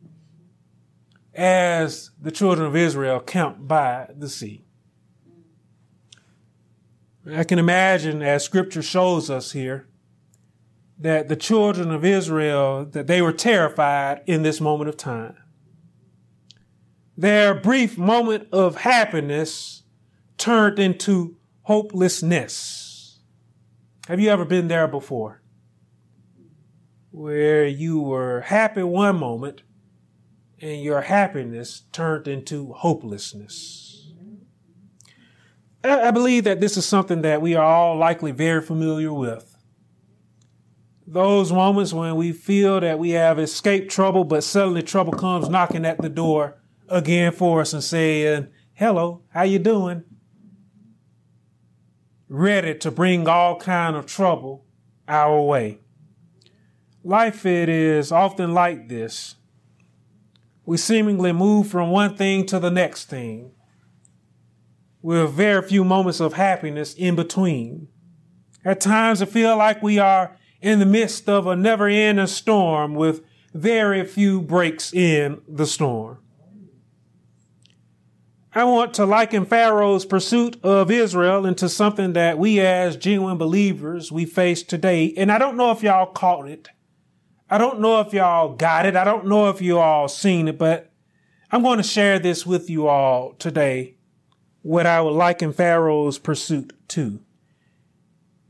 as 1.33 2.11
the 2.21 2.29
children 2.29 2.67
of 2.67 2.75
Israel 2.75 3.19
camped 3.19 3.67
by 3.67 4.07
the 4.15 4.29
sea. 4.29 4.65
I 7.27 7.43
can 7.43 7.57
imagine, 7.57 8.21
as 8.21 8.45
scripture 8.45 8.83
shows 8.83 9.31
us 9.31 9.53
here, 9.53 9.88
that 10.99 11.29
the 11.29 11.35
children 11.35 11.91
of 11.91 12.03
Israel, 12.03 12.85
that 12.85 13.07
they 13.07 13.21
were 13.21 13.31
terrified 13.31 14.21
in 14.25 14.43
this 14.43 14.59
moment 14.59 14.89
of 14.89 14.97
time. 14.97 15.37
Their 17.15 17.55
brief 17.55 17.97
moment 17.97 18.47
of 18.51 18.77
happiness 18.77 19.83
turned 20.37 20.77
into 20.77 21.37
hopelessness. 21.63 23.19
Have 24.07 24.19
you 24.19 24.29
ever 24.29 24.45
been 24.45 24.67
there 24.67 24.87
before? 24.87 25.41
Where 27.11 27.65
you 27.65 28.01
were 28.01 28.41
happy 28.41 28.83
one 28.83 29.17
moment 29.17 29.63
and 30.61 30.81
your 30.81 31.01
happiness 31.01 31.83
turned 31.91 32.27
into 32.27 32.73
hopelessness. 32.73 34.11
I 35.83 36.11
believe 36.11 36.43
that 36.43 36.59
this 36.59 36.75
is 36.75 36.85
something 36.85 37.21
that 37.21 37.41
we 37.41 37.55
are 37.55 37.63
all 37.63 37.97
likely 37.97 38.31
very 38.31 38.61
familiar 38.61 39.13
with. 39.13 39.48
Those 41.11 41.51
moments 41.51 41.91
when 41.91 42.15
we 42.17 42.31
feel 42.31 42.79
that 42.81 42.99
we 42.99 43.09
have 43.11 43.39
escaped 43.39 43.89
trouble, 43.89 44.23
but 44.23 44.43
suddenly 44.43 44.83
trouble 44.83 45.13
comes 45.13 45.49
knocking 45.49 45.83
at 45.83 45.99
the 45.99 46.07
door 46.07 46.61
again 46.87 47.31
for 47.31 47.61
us 47.61 47.73
and 47.73 47.83
saying, 47.83 48.49
hello, 48.73 49.23
how 49.29 49.41
you 49.41 49.57
doing? 49.57 50.03
Ready 52.27 52.75
to 52.75 52.91
bring 52.91 53.27
all 53.27 53.57
kind 53.59 53.95
of 53.95 54.05
trouble 54.05 54.67
our 55.07 55.41
way. 55.41 55.79
Life 57.03 57.43
it 57.43 57.69
is 57.69 58.11
often 58.11 58.53
like 58.53 58.87
this 58.87 59.35
we 60.63 60.77
seemingly 60.77 61.31
move 61.31 61.65
from 61.65 61.89
one 61.89 62.15
thing 62.15 62.45
to 62.45 62.59
the 62.59 62.69
next 62.69 63.05
thing 63.05 63.51
with 65.01 65.31
very 65.31 65.67
few 65.67 65.83
moments 65.83 66.19
of 66.19 66.33
happiness 66.33 66.93
in 66.93 67.15
between. 67.15 67.87
At 68.63 68.79
times, 68.79 69.23
it 69.23 69.29
feels 69.29 69.57
like 69.57 69.81
we 69.81 69.97
are 69.97 70.37
in 70.61 70.79
the 70.79 70.85
midst 70.85 71.29
of 71.29 71.47
a 71.47 71.55
never 71.55 71.87
ending 71.87 72.27
storm 72.27 72.93
with 72.95 73.23
very 73.53 74.05
few 74.05 74.41
breaks 74.41 74.93
in 74.93 75.41
the 75.47 75.65
storm. 75.65 76.19
I 78.53 78.63
want 78.63 78.95
to 78.95 79.05
liken 79.05 79.45
Pharaoh's 79.45 80.05
pursuit 80.05 80.59
of 80.63 80.89
Israel 80.89 81.45
into 81.45 81.69
something 81.69 82.13
that 82.13 82.39
we 82.39 82.59
as 82.59 82.97
genuine 82.97 83.37
believers 83.37 84.11
we 84.11 84.25
face 84.25 84.63
today. 84.63 85.13
And 85.15 85.31
I 85.31 85.37
don't 85.37 85.55
know 85.55 85.71
if 85.71 85.83
y'all 85.83 86.07
caught 86.07 86.49
it. 86.49 86.67
I 87.47 87.59
don't 87.59 87.79
know 87.79 87.99
if 88.01 88.11
y'all 88.11 88.55
got 88.55 88.87
it. 88.87 88.95
I 88.95 89.03
don't 89.03 89.27
know 89.27 89.49
if 89.49 89.61
you 89.61 89.77
all 89.77 90.07
seen 90.07 90.47
it, 90.47 90.57
but 90.57 90.91
I'm 91.51 91.61
going 91.61 91.77
to 91.77 91.83
share 91.83 92.17
this 92.17 92.45
with 92.45 92.69
you 92.69 92.87
all 92.87 93.33
today. 93.33 93.95
What 94.61 94.87
I 94.87 94.99
would 95.01 95.11
liken 95.13 95.53
Pharaoh's 95.53 96.17
pursuit 96.17 96.73
to. 96.89 97.19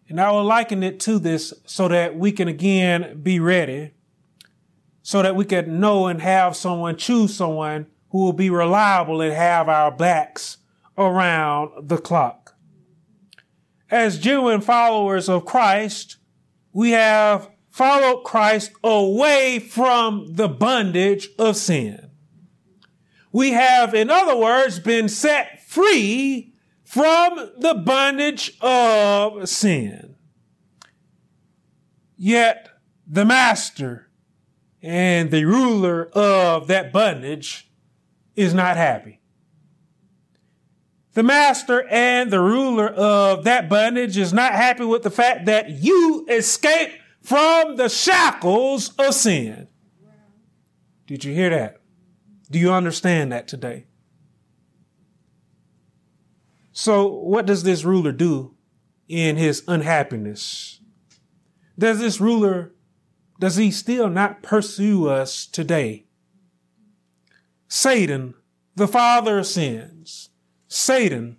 And 0.09 0.19
I 0.19 0.31
will 0.31 0.43
liken 0.43 0.81
it 0.81 0.99
to 1.01 1.19
this 1.19 1.53
so 1.65 1.87
that 1.87 2.17
we 2.17 2.31
can 2.31 2.47
again 2.47 3.21
be 3.21 3.39
ready, 3.39 3.93
so 5.03 5.21
that 5.21 5.35
we 5.35 5.45
can 5.45 5.79
know 5.79 6.07
and 6.07 6.19
have 6.21 6.55
someone, 6.55 6.97
choose 6.97 7.35
someone 7.35 7.85
who 8.09 8.17
will 8.17 8.33
be 8.33 8.49
reliable 8.49 9.21
and 9.21 9.31
have 9.31 9.69
our 9.69 9.91
backs 9.91 10.57
around 10.97 11.87
the 11.87 11.99
clock. 11.99 12.55
As 13.91 14.17
genuine 14.17 14.61
followers 14.61 15.29
of 15.29 15.45
Christ, 15.45 16.17
we 16.73 16.91
have 16.91 17.49
followed 17.69 18.23
Christ 18.23 18.71
away 18.83 19.59
from 19.59 20.35
the 20.35 20.49
bondage 20.49 21.29
of 21.37 21.55
sin. 21.55 22.09
We 23.31 23.51
have, 23.51 23.93
in 23.93 24.09
other 24.09 24.35
words, 24.35 24.79
been 24.79 25.07
set 25.07 25.63
free 25.67 26.48
from 26.89 27.51
the 27.59 27.75
bondage 27.75 28.57
of 28.61 29.47
sin. 29.47 30.15
Yet 32.17 32.67
the 33.05 33.25
master 33.25 34.09
and 34.81 35.29
the 35.29 35.45
ruler 35.45 36.09
of 36.13 36.65
that 36.65 36.91
bondage 36.91 37.69
is 38.35 38.55
not 38.55 38.75
happy. 38.75 39.21
The 41.13 41.21
master 41.21 41.87
and 41.89 42.31
the 42.31 42.39
ruler 42.39 42.87
of 42.87 43.43
that 43.43 43.69
bondage 43.69 44.17
is 44.17 44.33
not 44.33 44.53
happy 44.53 44.83
with 44.83 45.03
the 45.03 45.11
fact 45.11 45.45
that 45.45 45.69
you 45.69 46.25
escaped 46.27 46.95
from 47.21 47.75
the 47.75 47.89
shackles 47.89 48.95
of 48.97 49.13
sin. 49.13 49.67
Did 51.05 51.23
you 51.23 51.35
hear 51.35 51.51
that? 51.51 51.81
Do 52.49 52.57
you 52.57 52.73
understand 52.73 53.31
that 53.31 53.47
today? 53.47 53.85
So, 56.81 57.07
what 57.07 57.45
does 57.45 57.63
this 57.63 57.83
ruler 57.83 58.13
do 58.13 58.55
in 59.09 59.35
his 59.35 59.63
unhappiness? 59.67 60.79
Does 61.77 61.99
this 61.99 62.21
ruler, 62.21 62.71
does 63.37 63.57
he 63.57 63.69
still 63.69 64.07
not 64.07 64.43
pursue 64.43 65.09
us 65.09 65.45
today? 65.45 66.05
Satan, 67.67 68.33
the 68.77 68.87
father 68.87 69.39
of 69.39 69.47
sins, 69.47 70.29
Satan, 70.69 71.35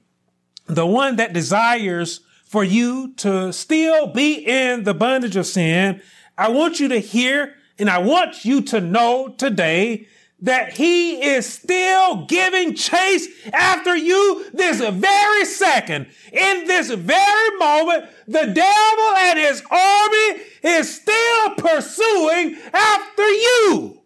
the 0.66 0.84
one 0.84 1.16
that 1.16 1.32
desires 1.32 2.20
for 2.44 2.62
you 2.62 3.14
to 3.14 3.50
still 3.50 4.08
be 4.08 4.34
in 4.46 4.84
the 4.84 4.92
bondage 4.92 5.36
of 5.36 5.46
sin, 5.46 6.02
I 6.36 6.50
want 6.50 6.80
you 6.80 6.88
to 6.88 6.98
hear 6.98 7.54
and 7.78 7.88
I 7.88 7.96
want 7.96 8.44
you 8.44 8.60
to 8.60 8.78
know 8.78 9.34
today 9.38 10.06
that 10.42 10.72
he 10.72 11.22
is 11.22 11.46
still 11.46 12.24
giving 12.26 12.74
chase 12.74 13.28
after 13.52 13.94
you 13.94 14.46
this 14.52 14.80
very 14.80 15.44
second. 15.44 16.06
In 16.32 16.66
this 16.66 16.90
very 16.90 17.58
moment, 17.58 18.06
the 18.26 18.46
devil 18.46 19.16
and 19.18 19.38
his 19.38 19.62
army 19.70 20.42
is 20.62 20.94
still 20.94 21.50
pursuing 21.56 22.56
after 22.72 23.28
you. 23.28 24.02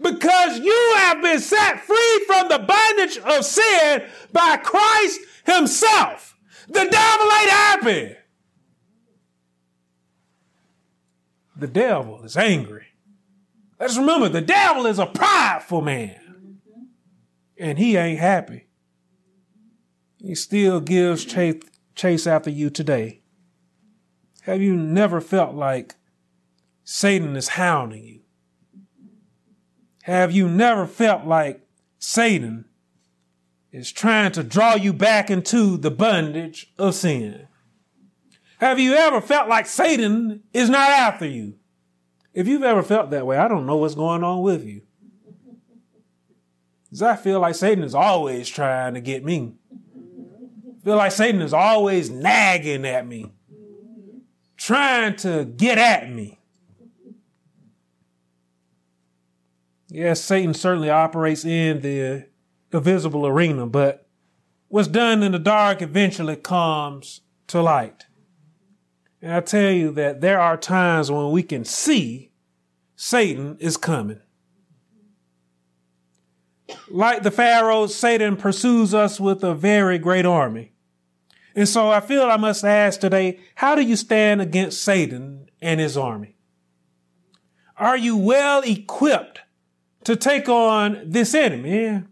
Because 0.00 0.58
you 0.58 0.94
have 0.98 1.22
been 1.22 1.40
set 1.40 1.80
free 1.80 2.24
from 2.26 2.48
the 2.48 2.58
bondage 2.58 3.18
of 3.18 3.44
sin 3.44 4.02
by 4.32 4.58
Christ 4.58 5.20
himself. 5.46 6.36
The 6.68 6.84
devil 6.84 7.26
ain't 7.26 7.50
happy. 7.50 8.16
The 11.56 11.68
devil 11.68 12.22
is 12.24 12.36
angry. 12.36 12.93
Let's 13.78 13.98
remember 13.98 14.28
the 14.28 14.40
devil 14.40 14.86
is 14.86 14.98
a 14.98 15.06
prideful 15.06 15.82
man. 15.82 16.60
And 17.58 17.78
he 17.78 17.96
ain't 17.96 18.20
happy. 18.20 18.68
He 20.18 20.34
still 20.34 20.80
gives 20.80 21.24
chase, 21.24 21.62
chase 21.94 22.26
after 22.26 22.50
you 22.50 22.70
today. 22.70 23.20
Have 24.42 24.60
you 24.60 24.76
never 24.76 25.20
felt 25.20 25.54
like 25.54 25.94
Satan 26.82 27.36
is 27.36 27.48
hounding 27.48 28.04
you? 28.04 28.20
Have 30.02 30.32
you 30.32 30.48
never 30.48 30.86
felt 30.86 31.24
like 31.26 31.66
Satan 31.98 32.66
is 33.72 33.90
trying 33.90 34.32
to 34.32 34.42
draw 34.42 34.74
you 34.74 34.92
back 34.92 35.30
into 35.30 35.76
the 35.78 35.90
bondage 35.90 36.72
of 36.78 36.94
sin? 36.94 37.48
Have 38.58 38.78
you 38.78 38.94
ever 38.94 39.20
felt 39.20 39.48
like 39.48 39.66
Satan 39.66 40.42
is 40.52 40.68
not 40.68 40.90
after 40.90 41.26
you? 41.26 41.54
If 42.34 42.48
you've 42.48 42.64
ever 42.64 42.82
felt 42.82 43.10
that 43.10 43.26
way, 43.26 43.38
I 43.38 43.46
don't 43.46 43.64
know 43.64 43.76
what's 43.76 43.94
going 43.94 44.24
on 44.24 44.42
with 44.42 44.64
you. 44.64 44.82
Because 46.84 47.02
I 47.02 47.16
feel 47.16 47.40
like 47.40 47.54
Satan 47.54 47.84
is 47.84 47.94
always 47.94 48.48
trying 48.48 48.94
to 48.94 49.00
get 49.00 49.24
me. 49.24 49.54
I 49.72 50.84
feel 50.84 50.96
like 50.96 51.12
Satan 51.12 51.40
is 51.40 51.52
always 51.52 52.10
nagging 52.10 52.84
at 52.84 53.06
me, 53.06 53.32
trying 54.56 55.16
to 55.16 55.44
get 55.44 55.78
at 55.78 56.10
me. 56.10 56.40
Yes, 59.88 60.20
Satan 60.20 60.54
certainly 60.54 60.90
operates 60.90 61.44
in 61.44 61.80
the, 61.80 62.26
the 62.70 62.80
visible 62.80 63.26
arena, 63.26 63.66
but 63.66 64.08
what's 64.66 64.88
done 64.88 65.22
in 65.22 65.30
the 65.32 65.38
dark 65.38 65.82
eventually 65.82 66.34
comes 66.34 67.20
to 67.46 67.62
light. 67.62 68.03
And 69.24 69.32
I 69.32 69.40
tell 69.40 69.70
you 69.70 69.90
that 69.92 70.20
there 70.20 70.38
are 70.38 70.58
times 70.58 71.10
when 71.10 71.30
we 71.30 71.42
can 71.42 71.64
see 71.64 72.30
Satan 72.94 73.56
is 73.58 73.78
coming. 73.78 74.20
Like 76.90 77.22
the 77.22 77.30
Pharaoh, 77.30 77.86
Satan 77.86 78.36
pursues 78.36 78.92
us 78.92 79.18
with 79.18 79.42
a 79.42 79.54
very 79.54 79.96
great 79.96 80.26
army. 80.26 80.72
And 81.56 81.66
so 81.66 81.88
I 81.88 82.00
feel 82.00 82.24
I 82.24 82.36
must 82.36 82.64
ask 82.64 83.00
today, 83.00 83.40
how 83.54 83.74
do 83.74 83.80
you 83.80 83.96
stand 83.96 84.42
against 84.42 84.82
Satan 84.82 85.48
and 85.62 85.80
his 85.80 85.96
army? 85.96 86.36
Are 87.78 87.96
you 87.96 88.18
well 88.18 88.60
equipped 88.60 89.40
to 90.04 90.16
take 90.16 90.50
on 90.50 91.00
this 91.02 91.34
enemy? 91.34 92.02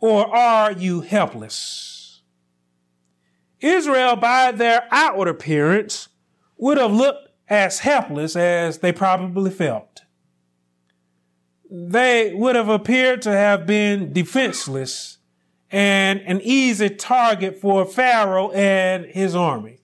Or 0.00 0.26
are 0.26 0.72
you 0.72 1.02
helpless? 1.02 1.89
Israel, 3.60 4.16
by 4.16 4.52
their 4.52 4.86
outward 4.90 5.28
appearance, 5.28 6.08
would 6.56 6.78
have 6.78 6.92
looked 6.92 7.28
as 7.48 7.80
helpless 7.80 8.36
as 8.36 8.78
they 8.78 8.92
probably 8.92 9.50
felt. 9.50 10.02
They 11.70 12.34
would 12.34 12.56
have 12.56 12.68
appeared 12.68 13.22
to 13.22 13.32
have 13.32 13.66
been 13.66 14.12
defenseless 14.12 15.18
and 15.70 16.20
an 16.20 16.40
easy 16.42 16.90
target 16.90 17.60
for 17.60 17.84
Pharaoh 17.84 18.50
and 18.50 19.06
his 19.06 19.36
army. 19.36 19.78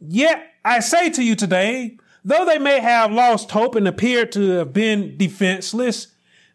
Yet 0.00 0.44
I 0.64 0.80
say 0.80 1.10
to 1.10 1.22
you 1.22 1.36
today, 1.36 1.96
though 2.24 2.44
they 2.44 2.58
may 2.58 2.80
have 2.80 3.12
lost 3.12 3.52
hope 3.52 3.76
and 3.76 3.86
appeared 3.86 4.32
to 4.32 4.50
have 4.50 4.72
been 4.72 5.16
defenseless, 5.16 6.08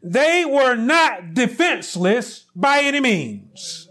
they 0.04 0.43
were 0.45 0.75
not 0.75 1.34
defenseless 1.34 2.45
by 2.56 2.82
any 2.82 2.99
means. 2.99 3.88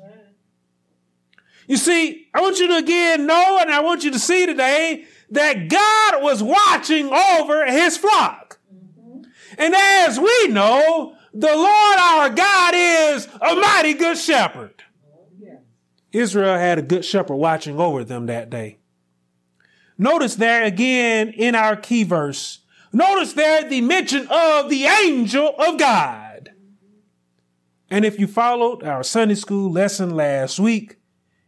You 1.70 1.76
see, 1.76 2.26
I 2.34 2.40
want 2.40 2.58
you 2.58 2.66
to 2.66 2.78
again 2.78 3.26
know 3.26 3.58
and 3.60 3.70
I 3.70 3.78
want 3.78 4.02
you 4.02 4.10
to 4.10 4.18
see 4.18 4.44
today 4.44 5.04
that 5.30 5.68
God 5.68 6.20
was 6.20 6.42
watching 6.42 7.12
over 7.12 7.64
his 7.64 7.96
flock. 7.96 8.58
And 9.56 9.72
as 9.72 10.18
we 10.18 10.48
know, 10.48 11.14
the 11.32 11.46
Lord 11.46 11.96
our 11.96 12.30
God 12.30 12.74
is 12.74 13.28
a 13.40 13.54
mighty 13.54 13.94
good 13.94 14.18
shepherd. 14.18 14.82
Israel 16.10 16.58
had 16.58 16.80
a 16.80 16.82
good 16.82 17.04
shepherd 17.04 17.36
watching 17.36 17.78
over 17.78 18.02
them 18.02 18.26
that 18.26 18.50
day. 18.50 18.78
Notice 19.96 20.34
there 20.34 20.64
again 20.64 21.28
in 21.28 21.54
our 21.54 21.76
key 21.76 22.02
verse, 22.02 22.64
notice 22.92 23.34
there 23.34 23.68
the 23.68 23.80
mention 23.80 24.26
of 24.28 24.70
the 24.70 24.86
angel 24.86 25.54
of 25.56 25.78
God. 25.78 26.50
And 27.88 28.04
if 28.04 28.18
you 28.18 28.26
followed 28.26 28.82
our 28.82 29.04
Sunday 29.04 29.36
school 29.36 29.70
lesson 29.70 30.16
last 30.16 30.58
week, 30.58 30.96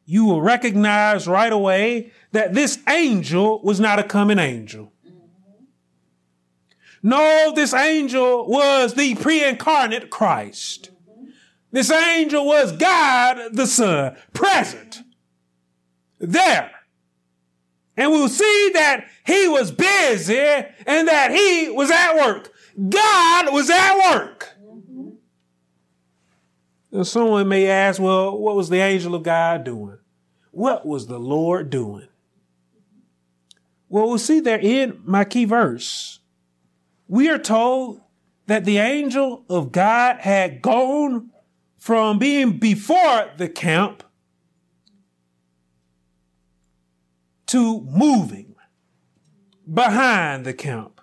you 0.04 0.24
will 0.24 0.42
recognize 0.42 1.28
right 1.28 1.52
away 1.52 2.12
that 2.32 2.54
this 2.54 2.78
angel 2.88 3.62
was 3.62 3.80
not 3.80 3.98
a 3.98 4.04
coming 4.04 4.38
angel. 4.38 4.92
No, 7.02 7.52
this 7.54 7.74
angel 7.74 8.46
was 8.46 8.94
the 8.94 9.14
pre-incarnate 9.16 10.10
Christ. 10.10 10.90
This 11.72 11.90
angel 11.90 12.46
was 12.46 12.72
God 12.72 13.54
the 13.54 13.66
Son, 13.66 14.16
present 14.32 15.00
there. 16.18 16.70
And 17.96 18.10
we'll 18.10 18.28
see 18.28 18.70
that 18.74 19.06
he 19.26 19.48
was 19.48 19.72
busy 19.72 20.38
and 20.38 21.08
that 21.08 21.30
he 21.30 21.70
was 21.70 21.90
at 21.90 22.14
work. 22.14 22.52
God 22.88 23.52
was 23.52 23.68
at 23.68 24.14
work. 24.14 24.51
And 26.92 27.06
someone 27.06 27.48
may 27.48 27.66
ask, 27.68 28.00
well, 28.00 28.36
what 28.36 28.54
was 28.54 28.68
the 28.68 28.80
angel 28.80 29.14
of 29.14 29.22
God 29.22 29.64
doing? 29.64 29.98
What 30.50 30.84
was 30.84 31.06
the 31.06 31.18
Lord 31.18 31.70
doing? 31.70 32.08
Well, 33.88 34.08
we'll 34.08 34.18
see 34.18 34.40
there 34.40 34.60
in 34.60 35.00
my 35.04 35.24
key 35.24 35.46
verse. 35.46 36.20
We 37.08 37.30
are 37.30 37.38
told 37.38 38.02
that 38.46 38.64
the 38.64 38.78
angel 38.78 39.44
of 39.48 39.72
God 39.72 40.18
had 40.20 40.60
gone 40.60 41.30
from 41.78 42.18
being 42.18 42.58
before 42.58 43.30
the 43.38 43.48
camp 43.48 44.02
to 47.46 47.80
moving 47.82 48.54
behind 49.72 50.44
the 50.44 50.54
camp. 50.54 51.00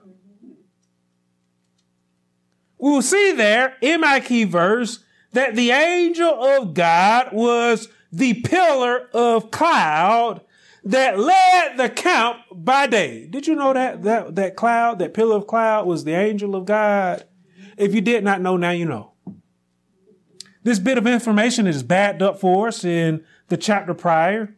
We 2.78 2.92
will 2.92 3.02
see 3.02 3.34
there 3.34 3.76
in 3.82 4.02
my 4.02 4.20
key 4.20 4.46
verse 4.46 5.04
that 5.34 5.56
the 5.56 5.72
angel 5.72 6.44
of 6.44 6.74
God 6.74 7.30
was 7.32 7.90
the 8.12 8.36
pillar 8.42 9.08
of 9.14 9.52
cloud 9.52 10.42
that 10.84 11.20
led 11.20 11.78
the 11.78 11.90
camp 11.90 12.40
by 12.52 12.88
day. 12.88 13.28
Did 13.28 13.48
you 13.48 13.56
know 13.56 13.74
that 13.74 14.04
that 14.04 14.36
that 14.36 14.56
cloud, 14.56 15.00
that 15.00 15.14
pillar 15.14 15.36
of 15.36 15.48
cloud 15.48 15.86
was 15.86 16.04
the 16.04 16.14
angel 16.14 16.56
of 16.56 16.66
God? 16.66 17.26
If 17.78 17.94
you 17.94 18.02
did 18.02 18.24
not 18.24 18.42
know, 18.42 18.58
now 18.58 18.72
you 18.72 18.86
know. 18.86 19.14
This 20.64 20.80
bit 20.80 20.98
of 20.98 21.08
information 21.08 21.68
is 21.68 21.84
backed 21.84 22.22
up 22.22 22.40
for 22.40 22.68
us 22.68 22.84
in 22.84 23.24
the 23.48 23.58
chapter 23.58 23.94
prior, 23.94 24.56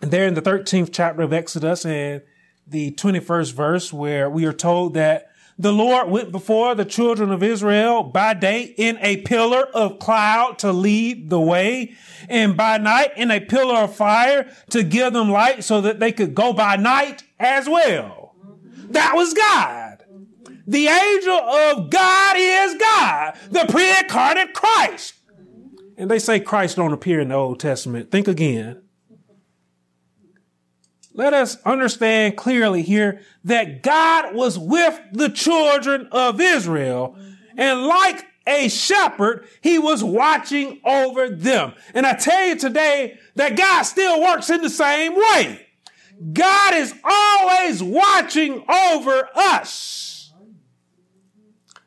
there 0.00 0.26
in 0.26 0.34
the 0.34 0.42
13th 0.42 0.90
chapter 0.92 1.22
of 1.22 1.32
Exodus 1.32 1.84
and 1.84 2.22
the 2.66 2.92
21st 2.92 3.52
verse, 3.52 3.92
where 3.92 4.30
we 4.30 4.44
are 4.44 4.52
told 4.52 4.94
that 4.94 5.30
the 5.58 5.72
Lord 5.72 6.08
went 6.08 6.32
before 6.32 6.74
the 6.74 6.84
children 6.84 7.32
of 7.32 7.42
Israel 7.42 8.02
by 8.02 8.34
day 8.34 8.74
in 8.76 8.98
a 9.00 9.18
pillar 9.18 9.62
of 9.74 9.98
cloud 9.98 10.58
to 10.58 10.72
lead 10.72 11.30
the 11.30 11.40
way, 11.40 11.94
and 12.28 12.56
by 12.56 12.78
night 12.78 13.12
in 13.16 13.30
a 13.30 13.40
pillar 13.40 13.76
of 13.76 13.96
fire 13.96 14.50
to 14.70 14.82
give 14.82 15.12
them 15.12 15.30
light 15.30 15.64
so 15.64 15.80
that 15.80 15.98
they 15.98 16.12
could 16.12 16.34
go 16.34 16.52
by 16.52 16.76
night 16.76 17.22
as 17.38 17.68
well. 17.68 18.34
That 18.90 19.12
was 19.14 19.32
God. 19.32 20.04
The 20.66 20.88
angel 20.88 21.32
of 21.32 21.90
God 21.90 22.36
is 22.36 22.74
God, 22.74 23.38
the 23.50 23.66
pre-incarnate 23.68 24.52
Christ. 24.52 25.14
And 25.96 26.10
they 26.10 26.18
say 26.18 26.40
Christ 26.40 26.76
don't 26.76 26.92
appear 26.92 27.20
in 27.20 27.28
the 27.28 27.34
Old 27.34 27.60
Testament. 27.60 28.10
Think 28.10 28.28
again 28.28 28.82
let 31.16 31.32
us 31.32 31.56
understand 31.64 32.36
clearly 32.36 32.82
here 32.82 33.22
that 33.44 33.82
God 33.82 34.34
was 34.34 34.58
with 34.58 35.00
the 35.12 35.30
children 35.30 36.08
of 36.12 36.40
Israel. 36.42 37.16
And 37.56 37.84
like 37.84 38.26
a 38.46 38.68
shepherd, 38.68 39.46
he 39.62 39.78
was 39.78 40.04
watching 40.04 40.78
over 40.84 41.30
them. 41.30 41.72
And 41.94 42.06
I 42.06 42.12
tell 42.12 42.48
you 42.48 42.56
today 42.56 43.18
that 43.34 43.56
God 43.56 43.84
still 43.84 44.20
works 44.20 44.50
in 44.50 44.60
the 44.60 44.68
same 44.68 45.14
way. 45.14 45.66
God 46.34 46.74
is 46.74 46.94
always 47.02 47.82
watching 47.82 48.62
over 48.68 49.28
us. 49.34 50.34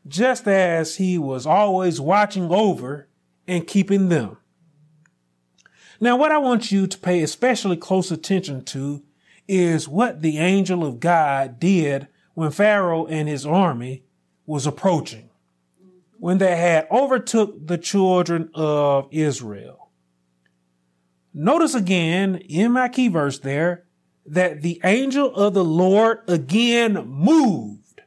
Just 0.07 0.47
as 0.47 0.95
he 0.95 1.19
was 1.19 1.45
always 1.45 2.01
watching 2.01 2.51
over 2.51 3.07
and 3.47 3.67
keeping 3.67 4.09
them. 4.09 4.37
Now, 6.01 6.17
what 6.17 6.31
I 6.31 6.39
want 6.39 6.71
you 6.71 6.87
to 6.87 6.97
pay 6.97 7.21
especially 7.21 7.77
close 7.77 8.09
attention 8.09 8.65
to 8.65 9.03
is 9.49 9.87
what 9.87 10.21
the 10.21 10.37
angel 10.37 10.85
of 10.85 10.99
God 10.99 11.59
did 11.59 12.07
when 12.35 12.51
Pharaoh 12.51 13.07
and 13.07 13.27
his 13.27 13.47
army 13.47 14.03
was 14.45 14.67
approaching, 14.67 15.31
when 16.19 16.37
they 16.37 16.55
had 16.55 16.87
overtook 16.91 17.67
the 17.67 17.79
children 17.79 18.51
of 18.53 19.07
Israel. 19.11 19.89
Notice 21.33 21.73
again 21.73 22.35
in 22.35 22.71
my 22.71 22.89
key 22.89 23.07
verse 23.07 23.39
there 23.39 23.85
that 24.27 24.61
the 24.61 24.79
angel 24.83 25.33
of 25.33 25.55
the 25.55 25.65
Lord 25.65 26.19
again 26.27 26.93
moved. 27.07 28.01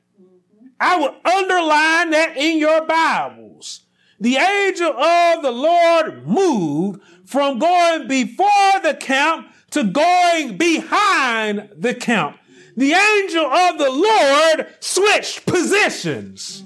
I 0.79 1.01
would 1.01 1.15
underline 1.25 2.11
that 2.11 2.35
in 2.37 2.59
your 2.59 2.87
Bibles. 2.87 3.83
The 4.21 4.37
angel 4.37 4.93
of 4.93 5.43
the 5.43 5.51
Lord 5.51 6.27
moved 6.27 7.03
from 7.25 7.59
going 7.59 8.07
before 8.07 8.81
the 8.83 8.95
camp 8.95 9.52
to 9.73 9.85
going 9.85 10.57
behind 10.57 11.69
the 11.77 11.95
camp. 11.95 12.39
The 12.77 12.93
angel 12.93 13.45
of 13.45 13.79
the 13.79 13.91
Lord 13.91 14.75
switched 14.81 15.45
positions 15.45 16.65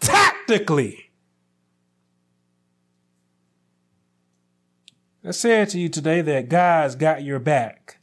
tactically. 0.00 1.10
I 5.24 5.32
said 5.32 5.68
to 5.70 5.78
you 5.78 5.88
today 5.88 6.22
that 6.22 6.48
God's 6.48 6.96
got 6.96 7.22
your 7.22 7.38
back. 7.38 7.98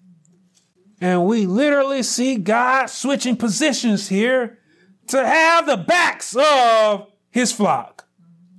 And 1.02 1.26
we 1.26 1.46
literally 1.46 2.04
see 2.04 2.38
God 2.38 2.88
switching 2.88 3.36
positions 3.36 4.08
here 4.08 4.60
to 5.08 5.26
have 5.26 5.66
the 5.66 5.78
backs 5.78 6.36
of 6.36 7.12
his 7.30 7.52
flock. 7.52 8.08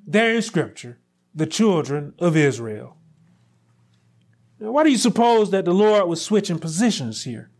There 0.06 0.34
in 0.34 0.42
scripture, 0.42 0.98
the 1.34 1.46
children 1.46 2.14
of 2.18 2.36
Israel. 2.36 2.97
Now, 4.60 4.72
why 4.72 4.84
do 4.84 4.90
you 4.90 4.98
suppose 4.98 5.50
that 5.50 5.64
the 5.64 5.74
Lord 5.74 6.08
was 6.08 6.20
switching 6.20 6.58
positions 6.58 7.24
here? 7.24 7.50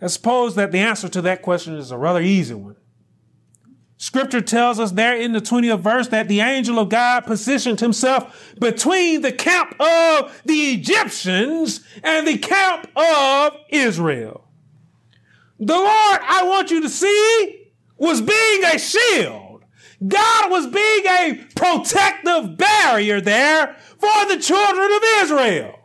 I 0.00 0.08
suppose 0.08 0.54
that 0.56 0.72
the 0.72 0.78
answer 0.78 1.08
to 1.08 1.22
that 1.22 1.42
question 1.42 1.74
is 1.74 1.90
a 1.90 1.98
rather 1.98 2.20
easy 2.20 2.54
one. 2.54 2.76
Scripture 3.98 4.42
tells 4.42 4.78
us 4.78 4.92
there 4.92 5.16
in 5.16 5.32
the 5.32 5.40
20th 5.40 5.80
verse 5.80 6.08
that 6.08 6.28
the 6.28 6.40
angel 6.40 6.78
of 6.78 6.90
God 6.90 7.20
positioned 7.20 7.80
himself 7.80 8.54
between 8.60 9.22
the 9.22 9.32
camp 9.32 9.74
of 9.80 10.42
the 10.44 10.72
Egyptians 10.74 11.80
and 12.02 12.26
the 12.26 12.36
camp 12.36 12.88
of 12.94 13.56
Israel. 13.70 14.44
The 15.58 15.74
Lord, 15.74 16.20
I 16.22 16.42
want 16.46 16.70
you 16.70 16.82
to 16.82 16.90
see, 16.90 17.70
was 17.96 18.20
being 18.20 18.64
a 18.64 18.78
shield. 18.78 19.64
God 20.06 20.50
was 20.50 20.66
being 20.66 21.06
a 21.06 21.46
protective 21.54 22.58
barrier 22.58 23.22
there 23.22 23.76
for 23.98 24.26
the 24.28 24.38
children 24.38 24.92
of 24.92 25.02
Israel. 25.22 25.75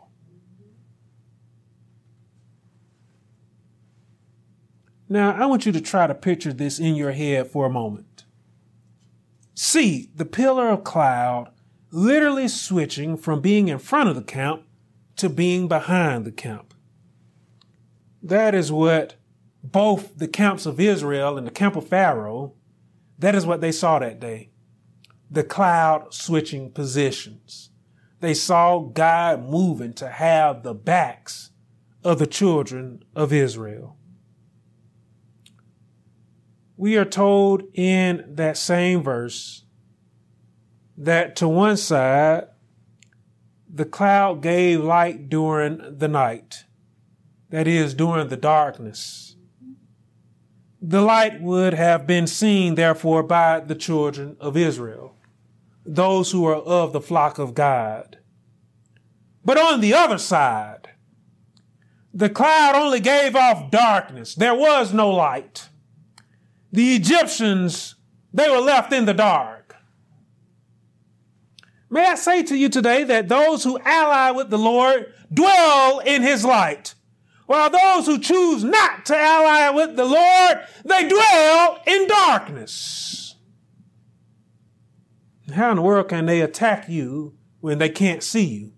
Now, 5.12 5.32
I 5.32 5.44
want 5.44 5.66
you 5.66 5.72
to 5.72 5.80
try 5.82 6.06
to 6.06 6.14
picture 6.14 6.54
this 6.54 6.78
in 6.78 6.94
your 6.94 7.12
head 7.12 7.48
for 7.48 7.66
a 7.66 7.70
moment. 7.70 8.24
See 9.52 10.08
the 10.14 10.24
pillar 10.24 10.70
of 10.70 10.84
cloud 10.84 11.52
literally 11.90 12.48
switching 12.48 13.18
from 13.18 13.42
being 13.42 13.68
in 13.68 13.78
front 13.78 14.08
of 14.08 14.16
the 14.16 14.22
camp 14.22 14.62
to 15.16 15.28
being 15.28 15.68
behind 15.68 16.24
the 16.24 16.32
camp. 16.32 16.72
That 18.22 18.54
is 18.54 18.72
what 18.72 19.16
both 19.62 20.16
the 20.16 20.28
camps 20.28 20.64
of 20.64 20.80
Israel 20.80 21.36
and 21.36 21.46
the 21.46 21.50
camp 21.50 21.76
of 21.76 21.88
Pharaoh, 21.88 22.54
that 23.18 23.34
is 23.34 23.44
what 23.44 23.60
they 23.60 23.70
saw 23.70 23.98
that 23.98 24.18
day. 24.18 24.48
The 25.30 25.44
cloud 25.44 26.14
switching 26.14 26.70
positions. 26.70 27.68
They 28.20 28.32
saw 28.32 28.78
God 28.78 29.44
moving 29.44 29.92
to 29.92 30.08
have 30.08 30.62
the 30.62 30.72
backs 30.72 31.50
of 32.02 32.18
the 32.18 32.26
children 32.26 33.04
of 33.14 33.30
Israel 33.30 33.98
we 36.76 36.96
are 36.96 37.04
told 37.04 37.62
in 37.74 38.24
that 38.26 38.56
same 38.56 39.02
verse 39.02 39.64
that 40.96 41.36
to 41.36 41.48
one 41.48 41.76
side, 41.76 42.44
the 43.72 43.84
cloud 43.84 44.42
gave 44.42 44.80
light 44.80 45.28
during 45.28 45.98
the 45.98 46.08
night, 46.08 46.64
that 47.50 47.66
is, 47.66 47.94
during 47.94 48.28
the 48.28 48.36
darkness. 48.36 49.36
The 50.80 51.00
light 51.00 51.40
would 51.40 51.74
have 51.74 52.06
been 52.06 52.26
seen, 52.26 52.74
therefore, 52.74 53.22
by 53.22 53.60
the 53.60 53.74
children 53.74 54.36
of 54.40 54.56
Israel, 54.56 55.16
those 55.86 56.32
who 56.32 56.44
are 56.44 56.56
of 56.56 56.92
the 56.92 57.00
flock 57.00 57.38
of 57.38 57.54
God. 57.54 58.18
But 59.44 59.58
on 59.58 59.80
the 59.80 59.94
other 59.94 60.18
side, 60.18 60.90
the 62.12 62.28
cloud 62.28 62.74
only 62.74 63.00
gave 63.00 63.34
off 63.34 63.70
darkness. 63.70 64.34
There 64.34 64.54
was 64.54 64.92
no 64.92 65.10
light 65.10 65.68
the 66.72 66.96
Egyptians, 66.96 67.94
they 68.32 68.48
were 68.48 68.58
left 68.58 68.92
in 68.92 69.04
the 69.04 69.14
dark. 69.14 69.76
May 71.90 72.06
I 72.06 72.14
say 72.14 72.42
to 72.44 72.56
you 72.56 72.70
today 72.70 73.04
that 73.04 73.28
those 73.28 73.62
who 73.62 73.78
ally 73.84 74.30
with 74.30 74.48
the 74.48 74.58
Lord 74.58 75.12
dwell 75.32 75.98
in 75.98 76.22
his 76.22 76.42
light, 76.42 76.94
while 77.46 77.68
those 77.68 78.06
who 78.06 78.18
choose 78.18 78.64
not 78.64 79.04
to 79.06 79.16
ally 79.16 79.68
with 79.68 79.96
the 79.96 80.06
Lord, 80.06 80.66
they 80.86 81.06
dwell 81.06 81.82
in 81.86 82.08
darkness. 82.08 83.36
How 85.52 85.70
in 85.70 85.76
the 85.76 85.82
world 85.82 86.08
can 86.08 86.24
they 86.24 86.40
attack 86.40 86.88
you 86.88 87.36
when 87.60 87.76
they 87.76 87.90
can't 87.90 88.22
see 88.22 88.44
you, 88.44 88.72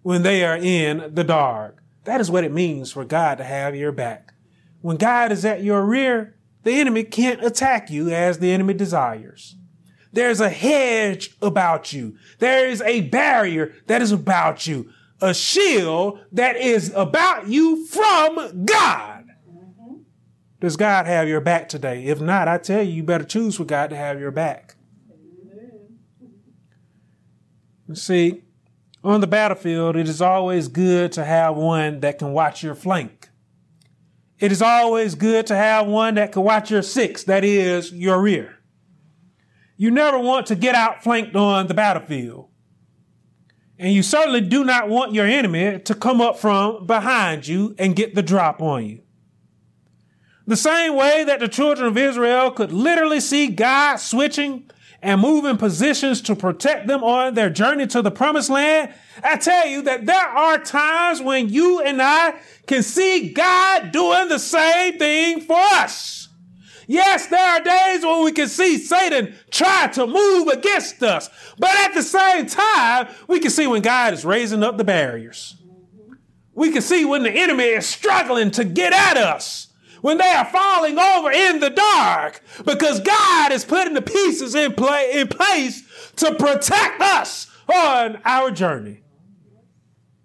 when 0.00 0.22
they 0.22 0.42
are 0.42 0.56
in 0.56 1.14
the 1.14 1.24
dark? 1.24 1.82
That 2.04 2.22
is 2.22 2.30
what 2.30 2.44
it 2.44 2.52
means 2.52 2.90
for 2.90 3.04
God 3.04 3.36
to 3.38 3.44
have 3.44 3.76
your 3.76 3.92
back. 3.92 4.32
When 4.80 4.96
God 4.96 5.30
is 5.30 5.44
at 5.44 5.62
your 5.62 5.84
rear, 5.84 6.36
the 6.62 6.72
enemy 6.72 7.04
can't 7.04 7.44
attack 7.44 7.90
you 7.90 8.10
as 8.10 8.38
the 8.38 8.52
enemy 8.52 8.74
desires. 8.74 9.56
There's 10.12 10.40
a 10.40 10.50
hedge 10.50 11.34
about 11.40 11.92
you. 11.92 12.16
There 12.38 12.68
is 12.68 12.82
a 12.82 13.02
barrier 13.02 13.74
that 13.86 14.02
is 14.02 14.12
about 14.12 14.66
you. 14.66 14.90
A 15.20 15.32
shield 15.32 16.20
that 16.32 16.56
is 16.56 16.92
about 16.94 17.48
you 17.48 17.86
from 17.86 18.64
God. 18.64 19.24
Does 20.60 20.76
God 20.76 21.06
have 21.06 21.28
your 21.28 21.40
back 21.40 21.68
today? 21.68 22.04
If 22.06 22.20
not, 22.20 22.46
I 22.46 22.58
tell 22.58 22.82
you, 22.82 22.92
you 22.92 23.02
better 23.02 23.24
choose 23.24 23.56
for 23.56 23.64
God 23.64 23.90
to 23.90 23.96
have 23.96 24.20
your 24.20 24.30
back. 24.30 24.76
See, 27.94 28.42
on 29.02 29.20
the 29.20 29.26
battlefield, 29.26 29.96
it 29.96 30.08
is 30.08 30.22
always 30.22 30.68
good 30.68 31.10
to 31.12 31.24
have 31.24 31.56
one 31.56 32.00
that 32.00 32.18
can 32.18 32.32
watch 32.32 32.62
your 32.62 32.74
flank. 32.74 33.28
It 34.42 34.50
is 34.50 34.60
always 34.60 35.14
good 35.14 35.46
to 35.46 35.54
have 35.54 35.86
one 35.86 36.16
that 36.16 36.32
can 36.32 36.42
watch 36.42 36.68
your 36.68 36.82
six, 36.82 37.22
that 37.24 37.44
is, 37.44 37.92
your 37.92 38.20
rear. 38.20 38.58
You 39.76 39.92
never 39.92 40.18
want 40.18 40.46
to 40.46 40.56
get 40.56 40.74
outflanked 40.74 41.36
on 41.36 41.68
the 41.68 41.74
battlefield. 41.74 42.48
And 43.78 43.94
you 43.94 44.02
certainly 44.02 44.40
do 44.40 44.64
not 44.64 44.88
want 44.88 45.14
your 45.14 45.26
enemy 45.26 45.78
to 45.78 45.94
come 45.94 46.20
up 46.20 46.40
from 46.40 46.88
behind 46.88 47.46
you 47.46 47.76
and 47.78 47.94
get 47.94 48.16
the 48.16 48.22
drop 48.22 48.60
on 48.60 48.84
you. 48.84 49.02
The 50.44 50.56
same 50.56 50.96
way 50.96 51.22
that 51.22 51.38
the 51.38 51.46
children 51.46 51.86
of 51.86 51.96
Israel 51.96 52.50
could 52.50 52.72
literally 52.72 53.20
see 53.20 53.46
God 53.46 53.98
switching 53.98 54.68
and 55.02 55.20
moving 55.20 55.56
positions 55.56 56.22
to 56.22 56.36
protect 56.36 56.86
them 56.86 57.02
on 57.02 57.34
their 57.34 57.50
journey 57.50 57.86
to 57.88 58.02
the 58.02 58.10
promised 58.10 58.48
land, 58.48 58.94
I 59.22 59.36
tell 59.36 59.66
you 59.66 59.82
that 59.82 60.06
there 60.06 60.16
are 60.16 60.58
times 60.58 61.20
when 61.20 61.48
you 61.48 61.80
and 61.80 62.00
I 62.00 62.34
can 62.66 62.84
see 62.84 63.32
God 63.32 63.90
doing 63.90 64.28
the 64.28 64.38
same 64.38 64.98
thing 64.98 65.40
for 65.40 65.58
us. 65.58 66.28
Yes, 66.86 67.26
there 67.26 67.40
are 67.40 67.60
days 67.62 68.04
when 68.04 68.24
we 68.24 68.32
can 68.32 68.48
see 68.48 68.78
Satan 68.78 69.34
try 69.50 69.88
to 69.88 70.06
move 70.06 70.48
against 70.48 71.02
us. 71.02 71.30
But 71.58 71.70
at 71.70 71.94
the 71.94 72.02
same 72.02 72.46
time, 72.46 73.08
we 73.28 73.40
can 73.40 73.50
see 73.50 73.66
when 73.66 73.82
God 73.82 74.14
is 74.14 74.24
raising 74.24 74.62
up 74.62 74.76
the 74.78 74.84
barriers. 74.84 75.56
We 76.54 76.70
can 76.70 76.82
see 76.82 77.04
when 77.04 77.22
the 77.22 77.30
enemy 77.30 77.64
is 77.64 77.86
struggling 77.86 78.50
to 78.52 78.64
get 78.64 78.92
at 78.92 79.16
us. 79.16 79.68
When 80.02 80.18
they 80.18 80.28
are 80.28 80.44
falling 80.44 80.98
over 80.98 81.30
in 81.30 81.60
the 81.60 81.70
dark 81.70 82.42
because 82.64 83.00
God 83.00 83.52
is 83.52 83.64
putting 83.64 83.94
the 83.94 84.02
pieces 84.02 84.54
in 84.54 84.74
play 84.74 85.12
in 85.14 85.28
place 85.28 85.82
to 86.16 86.34
protect 86.34 87.00
us 87.00 87.46
on 87.72 88.20
our 88.24 88.50
journey. 88.50 89.02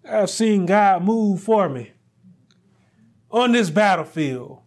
I've 0.03 0.29
seen 0.29 0.65
God 0.65 1.03
move 1.03 1.41
for 1.41 1.69
me 1.69 1.91
on 3.31 3.51
this 3.51 3.69
battlefield. 3.69 4.61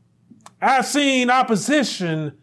I've 0.60 0.86
seen 0.86 1.30
opposition 1.30 2.38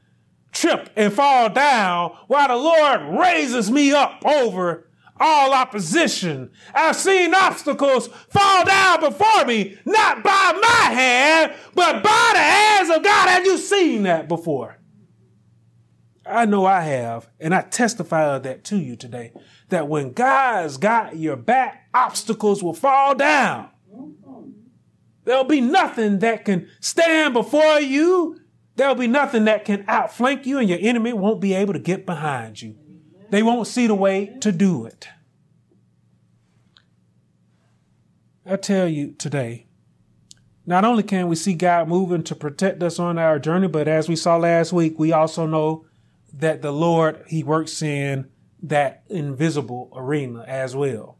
trip 0.51 0.89
and 0.95 1.13
fall 1.13 1.49
down 1.49 2.17
while 2.27 2.47
the 2.47 2.55
Lord 2.55 3.19
raises 3.19 3.69
me 3.69 3.93
up 3.93 4.25
over 4.25 4.86
all 5.19 5.53
opposition. 5.53 6.51
I've 6.73 6.95
seen 6.95 7.33
obstacles 7.33 8.07
fall 8.29 8.65
down 8.65 8.99
before 9.01 9.45
me, 9.45 9.77
not 9.85 10.23
by 10.23 10.59
my 10.61 10.93
hand, 10.93 11.53
but 11.73 12.03
by 12.03 12.31
the 12.33 12.39
hands 12.39 12.89
of 12.89 13.03
God. 13.03 13.29
Have 13.29 13.45
you 13.45 13.57
seen 13.57 14.03
that 14.03 14.27
before? 14.27 14.77
I 16.25 16.45
know 16.45 16.65
I 16.65 16.81
have, 16.81 17.29
and 17.39 17.55
I 17.55 17.61
testify 17.61 18.35
of 18.35 18.43
that 18.43 18.63
to 18.65 18.77
you 18.77 18.95
today. 18.95 19.31
That 19.69 19.87
when 19.87 20.13
God's 20.13 20.77
got 20.77 21.15
your 21.15 21.37
back, 21.37 21.87
obstacles 21.93 22.61
will 22.61 22.73
fall 22.73 23.15
down. 23.15 23.69
There'll 25.23 25.43
be 25.43 25.61
nothing 25.61 26.19
that 26.19 26.45
can 26.45 26.69
stand 26.79 27.33
before 27.33 27.79
you. 27.79 28.39
There'll 28.75 28.95
be 28.95 29.07
nothing 29.07 29.45
that 29.45 29.65
can 29.65 29.83
outflank 29.87 30.45
you, 30.45 30.59
and 30.59 30.69
your 30.69 30.79
enemy 30.81 31.11
won't 31.11 31.41
be 31.41 31.53
able 31.53 31.73
to 31.73 31.79
get 31.79 32.05
behind 32.05 32.61
you. 32.61 32.75
They 33.29 33.43
won't 33.43 33.67
see 33.67 33.87
the 33.87 33.95
way 33.95 34.37
to 34.41 34.51
do 34.51 34.85
it. 34.85 35.07
I 38.45 38.55
tell 38.55 38.87
you 38.87 39.11
today, 39.11 39.67
not 40.65 40.85
only 40.85 41.03
can 41.03 41.27
we 41.27 41.35
see 41.35 41.53
God 41.53 41.89
moving 41.89 42.23
to 42.23 42.35
protect 42.35 42.81
us 42.81 42.99
on 42.99 43.17
our 43.17 43.39
journey, 43.39 43.67
but 43.67 43.87
as 43.87 44.07
we 44.07 44.15
saw 44.15 44.37
last 44.37 44.71
week, 44.71 44.97
we 44.97 45.11
also 45.11 45.45
know 45.45 45.85
that 46.33 46.61
the 46.61 46.71
Lord, 46.71 47.23
He 47.27 47.43
works 47.43 47.81
in 47.81 48.29
that 48.63 49.03
invisible 49.09 49.91
arena 49.95 50.43
as 50.47 50.75
well. 50.75 51.17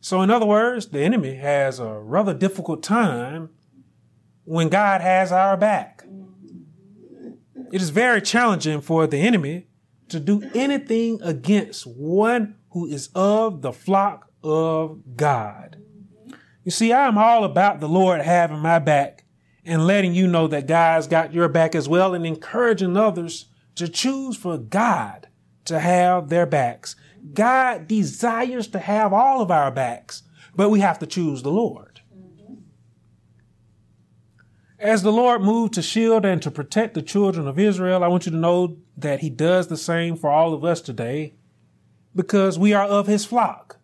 So, 0.00 0.22
in 0.22 0.30
other 0.30 0.46
words, 0.46 0.86
the 0.86 1.00
enemy 1.00 1.34
has 1.36 1.78
a 1.78 1.98
rather 1.98 2.32
difficult 2.32 2.82
time 2.82 3.50
when 4.44 4.70
God 4.70 5.02
has 5.02 5.30
our 5.30 5.56
back. 5.56 6.04
It 7.72 7.82
is 7.82 7.90
very 7.90 8.22
challenging 8.22 8.80
for 8.80 9.06
the 9.06 9.18
enemy 9.18 9.66
to 10.10 10.20
do 10.20 10.48
anything 10.54 11.20
against 11.22 11.86
one 11.86 12.56
who 12.70 12.86
is 12.86 13.08
of 13.14 13.62
the 13.62 13.72
flock 13.72 14.30
of 14.42 15.16
God. 15.16 15.76
You 16.64 16.70
see, 16.70 16.92
I'm 16.92 17.18
all 17.18 17.44
about 17.44 17.80
the 17.80 17.88
Lord 17.88 18.20
having 18.20 18.60
my 18.60 18.78
back 18.78 19.24
and 19.64 19.86
letting 19.86 20.14
you 20.14 20.26
know 20.26 20.46
that 20.48 20.66
God's 20.66 21.06
got 21.06 21.32
your 21.32 21.48
back 21.48 21.74
as 21.74 21.88
well 21.88 22.14
and 22.14 22.26
encouraging 22.26 22.96
others 22.96 23.46
to 23.76 23.88
choose 23.88 24.36
for 24.36 24.58
God 24.58 25.28
to 25.64 25.80
have 25.80 26.28
their 26.28 26.46
backs. 26.46 26.96
God 27.32 27.86
desires 27.86 28.68
to 28.68 28.78
have 28.78 29.12
all 29.12 29.40
of 29.40 29.50
our 29.50 29.70
backs, 29.70 30.22
but 30.54 30.70
we 30.70 30.80
have 30.80 30.98
to 31.00 31.06
choose 31.06 31.42
the 31.42 31.50
Lord. 31.50 31.89
As 34.80 35.02
the 35.02 35.12
Lord 35.12 35.42
moved 35.42 35.74
to 35.74 35.82
shield 35.82 36.24
and 36.24 36.40
to 36.40 36.50
protect 36.50 36.94
the 36.94 37.02
children 37.02 37.46
of 37.46 37.58
Israel, 37.58 38.02
I 38.02 38.08
want 38.08 38.24
you 38.24 38.32
to 38.32 38.38
know 38.38 38.78
that 38.96 39.20
He 39.20 39.28
does 39.28 39.68
the 39.68 39.76
same 39.76 40.16
for 40.16 40.30
all 40.30 40.54
of 40.54 40.64
us 40.64 40.80
today 40.80 41.34
because 42.14 42.58
we 42.58 42.72
are 42.72 42.86
of 42.86 43.06
His 43.06 43.26
flock. 43.26 43.78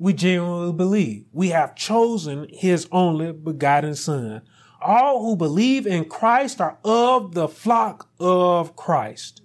We 0.00 0.12
genuinely 0.12 0.72
believe 0.72 1.26
we 1.32 1.50
have 1.50 1.76
chosen 1.76 2.48
His 2.50 2.88
only 2.90 3.30
begotten 3.30 3.94
Son. 3.94 4.42
All 4.82 5.22
who 5.22 5.36
believe 5.36 5.86
in 5.86 6.06
Christ 6.06 6.60
are 6.60 6.78
of 6.82 7.34
the 7.34 7.46
flock 7.46 8.10
of 8.18 8.74
Christ. 8.74 9.42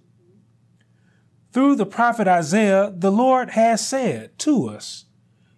Through 1.51 1.75
the 1.75 1.85
prophet 1.85 2.27
Isaiah, 2.27 2.91
the 2.97 3.11
Lord 3.11 3.51
has 3.51 3.87
said 3.87 4.39
to 4.39 4.69
us, 4.69 5.05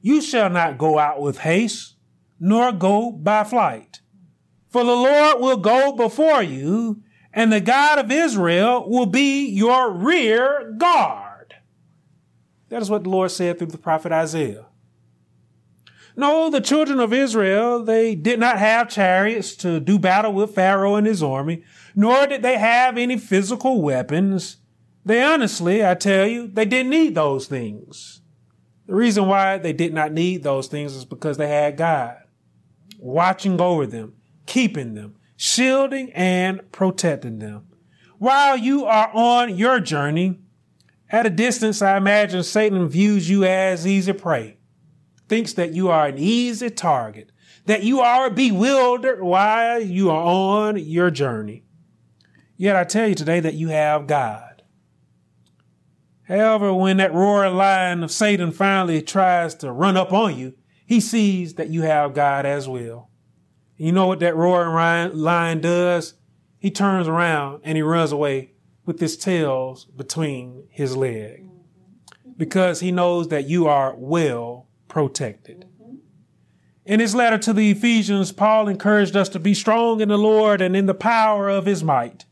You 0.02 0.20
shall 0.20 0.50
not 0.50 0.78
go 0.78 1.00
out 1.00 1.22
with 1.22 1.40
haste, 1.40 1.96
nor 2.42 2.74
go 2.74 3.10
by 3.10 3.46
flight. 3.46 4.02
For 4.70 4.84
the 4.84 4.92
Lord 4.92 5.42
will 5.42 5.58
go 5.58 5.94
before 5.94 6.44
you, 6.44 7.02
and 7.34 7.52
the 7.52 7.62
God 7.62 8.00
of 8.00 8.12
Israel 8.12 8.90
will 8.90 9.06
be 9.06 9.48
your 9.48 9.92
rear 9.92 10.74
guard. 10.78 11.56
That 12.70 12.82
is 12.82 12.90
what 12.90 13.04
the 13.04 13.10
Lord 13.10 13.32
said 13.32 13.58
through 13.58 13.68
the 13.68 13.78
prophet 13.78 14.12
Isaiah. 14.12 14.66
No, 16.20 16.50
the 16.50 16.62
children 16.62 17.00
of 17.00 17.14
Israel, 17.14 17.84
they 17.84 18.16
did 18.16 18.40
not 18.40 18.58
have 18.58 18.90
chariots 18.90 19.56
to 19.58 19.80
do 19.80 20.00
battle 20.00 20.34
with 20.34 20.56
Pharaoh 20.56 20.96
and 20.96 21.06
his 21.06 21.22
army, 21.22 21.64
nor 21.96 22.26
did 22.26 22.42
they 22.42 22.58
have 22.58 22.98
any 22.98 23.18
physical 23.18 23.84
weapons. 23.84 24.58
They 25.06 25.24
honestly, 25.24 25.86
I 25.86 25.94
tell 25.94 26.28
you, 26.28 26.48
they 26.48 26.66
didn't 26.66 26.90
need 26.90 27.14
those 27.14 27.46
things. 27.46 28.22
The 28.88 28.96
reason 28.96 29.28
why 29.28 29.60
they 29.60 29.74
did 29.74 29.94
not 29.94 30.12
need 30.12 30.44
those 30.44 30.68
things 30.68 30.96
is 30.96 31.06
because 31.06 31.38
they 31.38 31.48
had 31.48 31.78
God 31.78 32.18
watching 32.98 33.62
over 33.62 33.86
them, 33.86 34.17
keeping 34.48 34.96
them, 34.96 35.16
shielding 35.36 36.12
and 36.14 36.72
protecting 36.72 37.40
them. 37.40 37.68
While 38.18 38.58
you 38.58 38.86
are 38.86 39.12
on 39.14 39.56
your 39.56 39.80
journey, 39.80 40.40
at 41.10 41.26
a 41.26 41.30
distance, 41.30 41.82
I 41.82 41.96
imagine 41.98 42.44
Satan 42.44 42.88
views 42.90 43.30
you 43.30 43.46
as 43.46 43.86
easy 43.86 44.14
prey 44.14 44.58
thinks 45.30 45.54
that 45.54 45.74
you 45.74 45.90
are 45.90 46.08
an 46.08 46.18
easy 46.18 46.70
target, 46.70 47.32
that 47.66 47.84
you 47.84 48.00
are 48.00 48.30
bewildered 48.30 49.22
while 49.22 49.82
you 49.82 50.10
are 50.10 50.24
on 50.24 50.78
your 50.78 51.12
journey. 51.12 51.64
Yet 52.56 52.76
I 52.76 52.86
tell 52.86 53.08
you 53.08 53.16
today 53.16 53.40
that 53.42 53.54
you 53.54 53.68
have 53.68 54.08
God. 54.08 54.64
However, 56.24 56.74
when 56.74 56.98
that 56.98 57.14
roaring 57.14 57.56
lion 57.56 58.04
of 58.04 58.12
Satan 58.12 58.52
finally 58.52 59.02
tries 59.02 59.56
to 59.56 59.72
run 59.72 59.96
up 59.96 60.12
on 60.12 60.38
you, 60.38 60.56
he 60.86 61.00
sees 61.00 61.54
that 61.56 61.70
you 61.70 61.84
have 61.84 62.14
God 62.14 62.46
as 62.46 62.68
well. 62.68 63.07
You 63.78 63.92
know 63.92 64.08
what 64.08 64.20
that 64.20 64.36
roaring 64.36 65.16
lion 65.16 65.62
does? 65.62 66.16
He 66.58 66.72
turns 66.72 67.08
around 67.08 67.62
and 67.64 67.76
he 67.76 67.84
runs 67.84 68.12
away 68.12 68.54
with 68.86 69.00
his 69.00 69.18
tails 69.18 69.86
between 69.86 70.68
his 70.70 70.98
legs 70.98 71.48
because 72.38 72.80
he 72.80 72.92
knows 72.92 73.28
that 73.28 73.48
you 73.48 73.68
are 73.68 73.94
well 73.98 74.68
protected. 74.88 75.66
Mm-hmm. 75.82 75.96
In 76.86 77.00
his 77.00 77.14
letter 77.14 77.38
to 77.40 77.54
the 77.54 77.72
Ephesians, 77.72 78.32
Paul 78.32 78.68
encouraged 78.68 79.16
us 79.16 79.30
to 79.30 79.40
be 79.40 79.54
strong 79.54 80.02
in 80.02 80.10
the 80.10 80.18
Lord 80.18 80.62
and 80.62 80.76
in 80.76 80.86
the 80.86 80.94
power 80.94 81.50
of 81.50 81.66
his 81.66 81.84
might. 81.84 82.26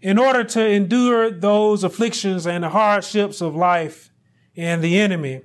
In 0.00 0.18
order 0.18 0.44
to 0.44 0.66
endure 0.66 1.30
those 1.30 1.84
afflictions 1.84 2.46
and 2.46 2.64
the 2.64 2.70
hardships 2.70 3.40
of 3.40 3.54
life 3.54 4.10
and 4.56 4.82
the 4.82 4.98
enemy, 4.98 5.42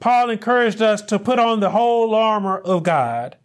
Paul 0.00 0.30
encouraged 0.30 0.80
us 0.80 1.02
to 1.02 1.18
put 1.18 1.38
on 1.38 1.60
the 1.60 1.70
whole 1.70 2.14
armor 2.14 2.58
of 2.58 2.82
God. 2.82 3.36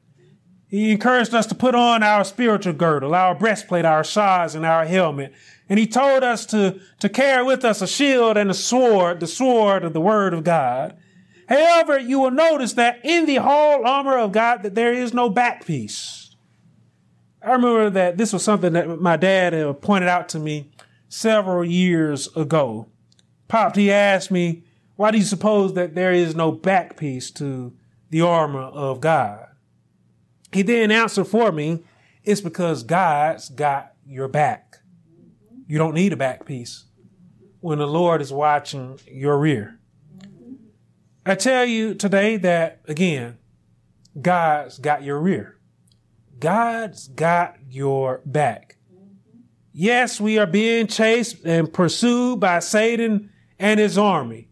He 0.74 0.91
encouraged 0.91 1.36
us 1.36 1.45
to 1.45 1.53
put 1.53 1.76
on 1.76 2.01
our 2.01 2.26
spiritual 2.26 2.74
girdle, 2.74 3.13
our 3.13 3.36
breastplate, 3.36 3.86
our 3.86 4.03
shawls, 4.03 4.55
and 4.55 4.65
our 4.65 4.86
helmet. 4.86 5.32
And 5.69 5.78
he 5.78 5.86
told 5.86 6.24
us 6.24 6.47
to, 6.47 6.82
to 6.99 7.09
carry 7.09 7.43
with 7.43 7.63
us 7.63 7.84
a 7.84 7.88
shield 7.88 8.38
and 8.38 8.49
a 8.49 8.55
sword, 8.55 9.19
the 9.19 9.28
sword 9.28 9.84
of 9.84 9.93
the 9.93 10.01
word 10.01 10.34
of 10.34 10.43
God. 10.43 10.97
However, 11.47 11.99
you 11.99 12.19
will 12.19 12.32
notice 12.32 12.74
that 12.74 13.01
in 13.03 13.28
the 13.28 13.36
whole 13.36 13.86
armor 13.86 14.17
of 14.17 14.32
God 14.32 14.63
that 14.63 14.74
there 14.74 14.91
is 14.91 15.13
no 15.13 15.30
back 15.30 15.63
piece. 15.63 16.36
I 17.39 17.51
remember 17.51 17.91
that 17.91 18.17
this 18.17 18.34
was 18.34 18.41
something 18.41 18.74
that 18.74 18.99
my 18.99 19.15
dad 19.15 19.80
pointed 19.80 20.09
out 20.09 20.28
to 20.30 20.39
me 20.39 20.71
several 21.07 21.63
years 21.63 22.36
ago. 22.36 22.88
Popped, 23.47 23.76
he 23.76 23.91
asked 23.91 24.32
me, 24.32 24.63
why 24.95 25.11
do 25.11 25.19
you 25.19 25.24
suppose 25.24 25.76
that 25.76 25.93
there 25.93 26.13
is 26.13 26.34
no 26.34 26.51
back 26.51 26.97
piece 26.97 27.30
to 27.30 27.74
the 28.09 28.21
armor 28.21 28.63
of 28.63 29.01
God? 29.01 29.49
He 30.54 30.64
didn't 30.64 30.91
answer 30.91 31.24
for 31.24 31.51
me, 31.51 31.84
it's 32.24 32.41
because 32.41 32.84
God's 32.84 33.49
got 33.49 33.93
your 34.06 34.28
back. 34.28 34.78
You 35.68 35.78
don't 35.78 35.95
need 35.95 36.14
a 36.14 36.18
back 36.18 36.45
piece 36.45 36.86
when 37.60 37.80
the 37.80 37.88
Lord 37.88 38.22
is 38.22 38.32
watching 38.32 38.99
your 39.08 39.38
rear. 39.38 39.80
I 41.26 41.36
tell 41.36 41.66
you 41.66 41.95
today 41.95 42.38
that 42.38 42.82
again, 42.88 43.38
God's 44.20 44.78
got 44.78 45.04
your 45.04 45.20
rear. 45.20 45.58
God's 46.39 47.08
got 47.08 47.56
your 47.70 48.22
back. 48.26 48.78
Yes, 49.72 50.20
we 50.20 50.38
are 50.38 50.45
being 50.45 50.88
chased 50.88 51.45
and 51.45 51.72
pursued 51.72 52.39
by 52.39 52.60
Satan 52.60 53.32
and 53.58 53.80
his 53.80 53.97
army. 53.97 54.49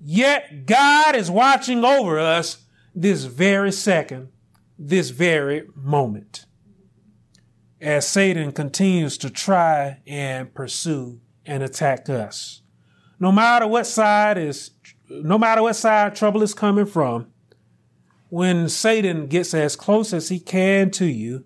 Yet 0.00 0.66
God 0.66 1.14
is 1.14 1.30
watching 1.30 1.84
over 1.84 2.18
us 2.18 2.64
this 2.94 3.24
very 3.24 3.70
second, 3.70 4.30
this 4.78 5.10
very 5.10 5.64
moment. 5.74 6.46
As 7.80 8.06
Satan 8.06 8.52
continues 8.52 9.18
to 9.18 9.30
try 9.30 10.00
and 10.06 10.52
pursue 10.54 11.20
and 11.44 11.62
attack 11.62 12.08
us. 12.08 12.62
No 13.20 13.32
matter 13.32 13.66
what 13.66 13.86
side 13.86 14.38
is 14.38 14.70
no 15.10 15.38
matter 15.38 15.62
what 15.62 15.74
side 15.74 16.14
trouble 16.14 16.42
is 16.42 16.52
coming 16.54 16.86
from, 16.86 17.28
when 18.28 18.68
Satan 18.68 19.26
gets 19.26 19.54
as 19.54 19.74
close 19.74 20.12
as 20.12 20.28
he 20.28 20.38
can 20.38 20.90
to 20.92 21.06
you, 21.06 21.44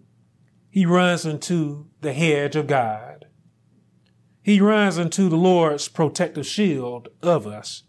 he 0.68 0.84
runs 0.84 1.24
into 1.24 1.86
the 2.00 2.12
hedge 2.12 2.56
of 2.56 2.66
God. 2.66 3.26
He 4.42 4.60
runs 4.60 4.98
into 4.98 5.28
the 5.28 5.36
Lord's 5.36 5.86
protective 5.86 6.46
shield 6.46 7.08
of 7.22 7.46
us. 7.46 7.84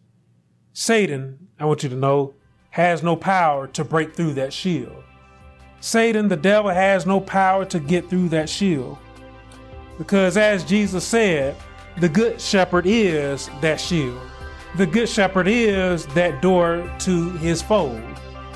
Satan, 0.74 1.48
I 1.60 1.66
want 1.66 1.82
you 1.82 1.90
to 1.90 1.96
know, 1.96 2.36
has 2.72 3.02
no 3.02 3.16
power 3.16 3.68
to 3.68 3.84
break 3.84 4.16
through 4.16 4.34
that 4.34 4.54
shield. 4.54 5.04
Satan, 5.84 6.30
the 6.30 6.38
devil, 6.38 6.72
has 6.72 7.06
no 7.06 7.20
power 7.20 7.66
to 7.66 7.78
get 7.78 8.10
through 8.10 8.30
that 8.30 8.48
shield. 8.48 8.98
Because 9.98 10.38
as 10.38 10.64
Jesus 10.64 11.04
said, 11.04 11.58
the 11.98 12.08
good 12.08 12.40
shepherd 12.40 12.86
is 12.88 13.50
that 13.60 13.82
shield. 13.82 14.22
The 14.78 14.86
good 14.86 15.10
shepherd 15.10 15.46
is 15.50 16.06
that 16.08 16.42
door 16.42 16.90
to 17.00 17.32
his 17.32 17.62
fold. 17.62 18.02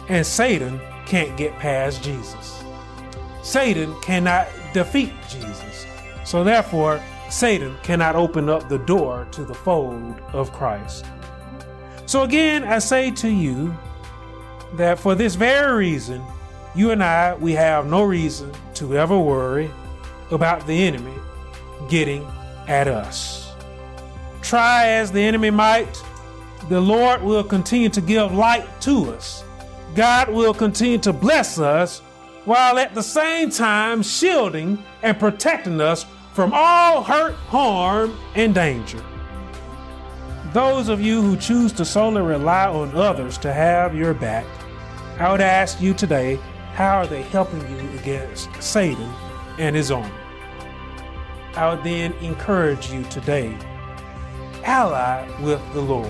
And 0.08 0.26
Satan 0.26 0.80
can't 1.06 1.36
get 1.36 1.52
past 1.60 2.02
Jesus. 2.02 2.64
Satan 3.44 3.94
cannot 4.00 4.48
defeat 4.74 5.12
Jesus. 5.28 5.86
So 6.24 6.46
therefore, 6.46 7.04
Satan 7.30 7.76
cannot 7.84 8.16
open 8.16 8.48
up 8.48 8.70
the 8.70 8.80
door 8.80 9.28
to 9.32 9.44
the 9.44 9.54
fold 9.54 10.18
of 10.32 10.54
Christ. 10.54 11.04
So 12.06 12.24
again, 12.24 12.64
I 12.64 12.80
say 12.80 13.12
to 13.12 13.28
you 13.28 13.76
that 14.76 14.98
for 14.98 15.14
this 15.14 15.36
very 15.36 15.76
reason, 15.76 16.24
you 16.78 16.92
and 16.92 17.04
I, 17.04 17.34
we 17.34 17.54
have 17.54 17.88
no 17.88 18.04
reason 18.04 18.52
to 18.76 18.96
ever 18.96 19.18
worry 19.18 19.72
about 20.30 20.68
the 20.68 20.86
enemy 20.86 21.14
getting 21.90 22.24
at 22.68 22.88
us. 22.88 23.52
Try 24.42 24.88
as 24.90 25.12
the 25.12 25.22
enemy 25.22 25.50
might, 25.50 26.04
the 26.70 26.80
Lord 26.80 27.24
will 27.24 27.44
continue 27.44 27.90
to 27.90 28.00
give 28.00 28.32
light 28.32 28.68
to 28.82 29.12
us. 29.12 29.44
God 29.96 30.30
will 30.30 30.54
continue 30.54 31.00
to 31.00 31.12
bless 31.12 31.58
us 31.58 32.00
while 32.46 32.78
at 32.78 32.94
the 32.94 33.02
same 33.02 33.50
time 33.50 34.04
shielding 34.04 34.84
and 35.02 35.20
protecting 35.20 35.82
us 35.82 36.06
from 36.34 36.52
all 36.54 37.02
hurt, 37.02 37.34
harm, 37.34 38.16
and 38.36 38.54
danger. 38.54 39.04
Those 40.54 40.90
of 40.90 41.02
you 41.02 41.24
who 41.24 41.38
choose 41.38 41.72
to 41.74 41.86
solely 41.86 42.22
rely 42.22 42.68
on 42.68 42.96
others 42.96 43.40
to 43.40 43.52
have 43.52 43.96
your 43.96 44.14
back, 44.14 44.46
I 45.20 45.32
would 45.32 45.42
ask 45.42 45.82
you 45.82 45.96
today 45.96 46.40
how 46.78 46.96
are 47.00 47.08
they 47.08 47.24
helping 47.24 47.60
you 47.72 48.00
against 48.00 48.50
Satan 48.62 49.12
and 49.58 49.76
his 49.76 49.90
army? 49.90 50.14
I 51.56 51.74
would 51.74 51.84
then 51.84 52.14
encourage 52.22 52.92
you 52.92 53.04
today 53.06 53.58
ally 54.64 55.28
with 55.42 55.60
the 55.74 55.82
Lord. 55.82 56.08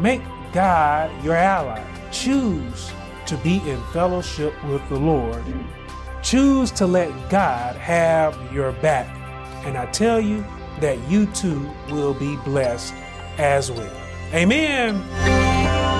Make 0.00 0.22
God 0.54 1.10
your 1.22 1.36
ally. 1.36 1.84
Choose 2.10 2.90
to 3.26 3.36
be 3.36 3.58
in 3.68 3.82
fellowship 3.92 4.54
with 4.64 4.88
the 4.88 4.98
Lord. 4.98 5.44
Choose 6.22 6.70
to 6.70 6.86
let 6.86 7.10
God 7.28 7.76
have 7.76 8.34
your 8.50 8.72
back. 8.72 9.14
And 9.66 9.76
I 9.76 9.84
tell 9.92 10.22
you 10.22 10.42
that 10.80 10.98
you 11.10 11.26
too 11.26 11.70
will 11.90 12.14
be 12.14 12.36
blessed 12.36 12.94
as 13.36 13.70
well. 13.70 13.94
Amen. 14.32 15.91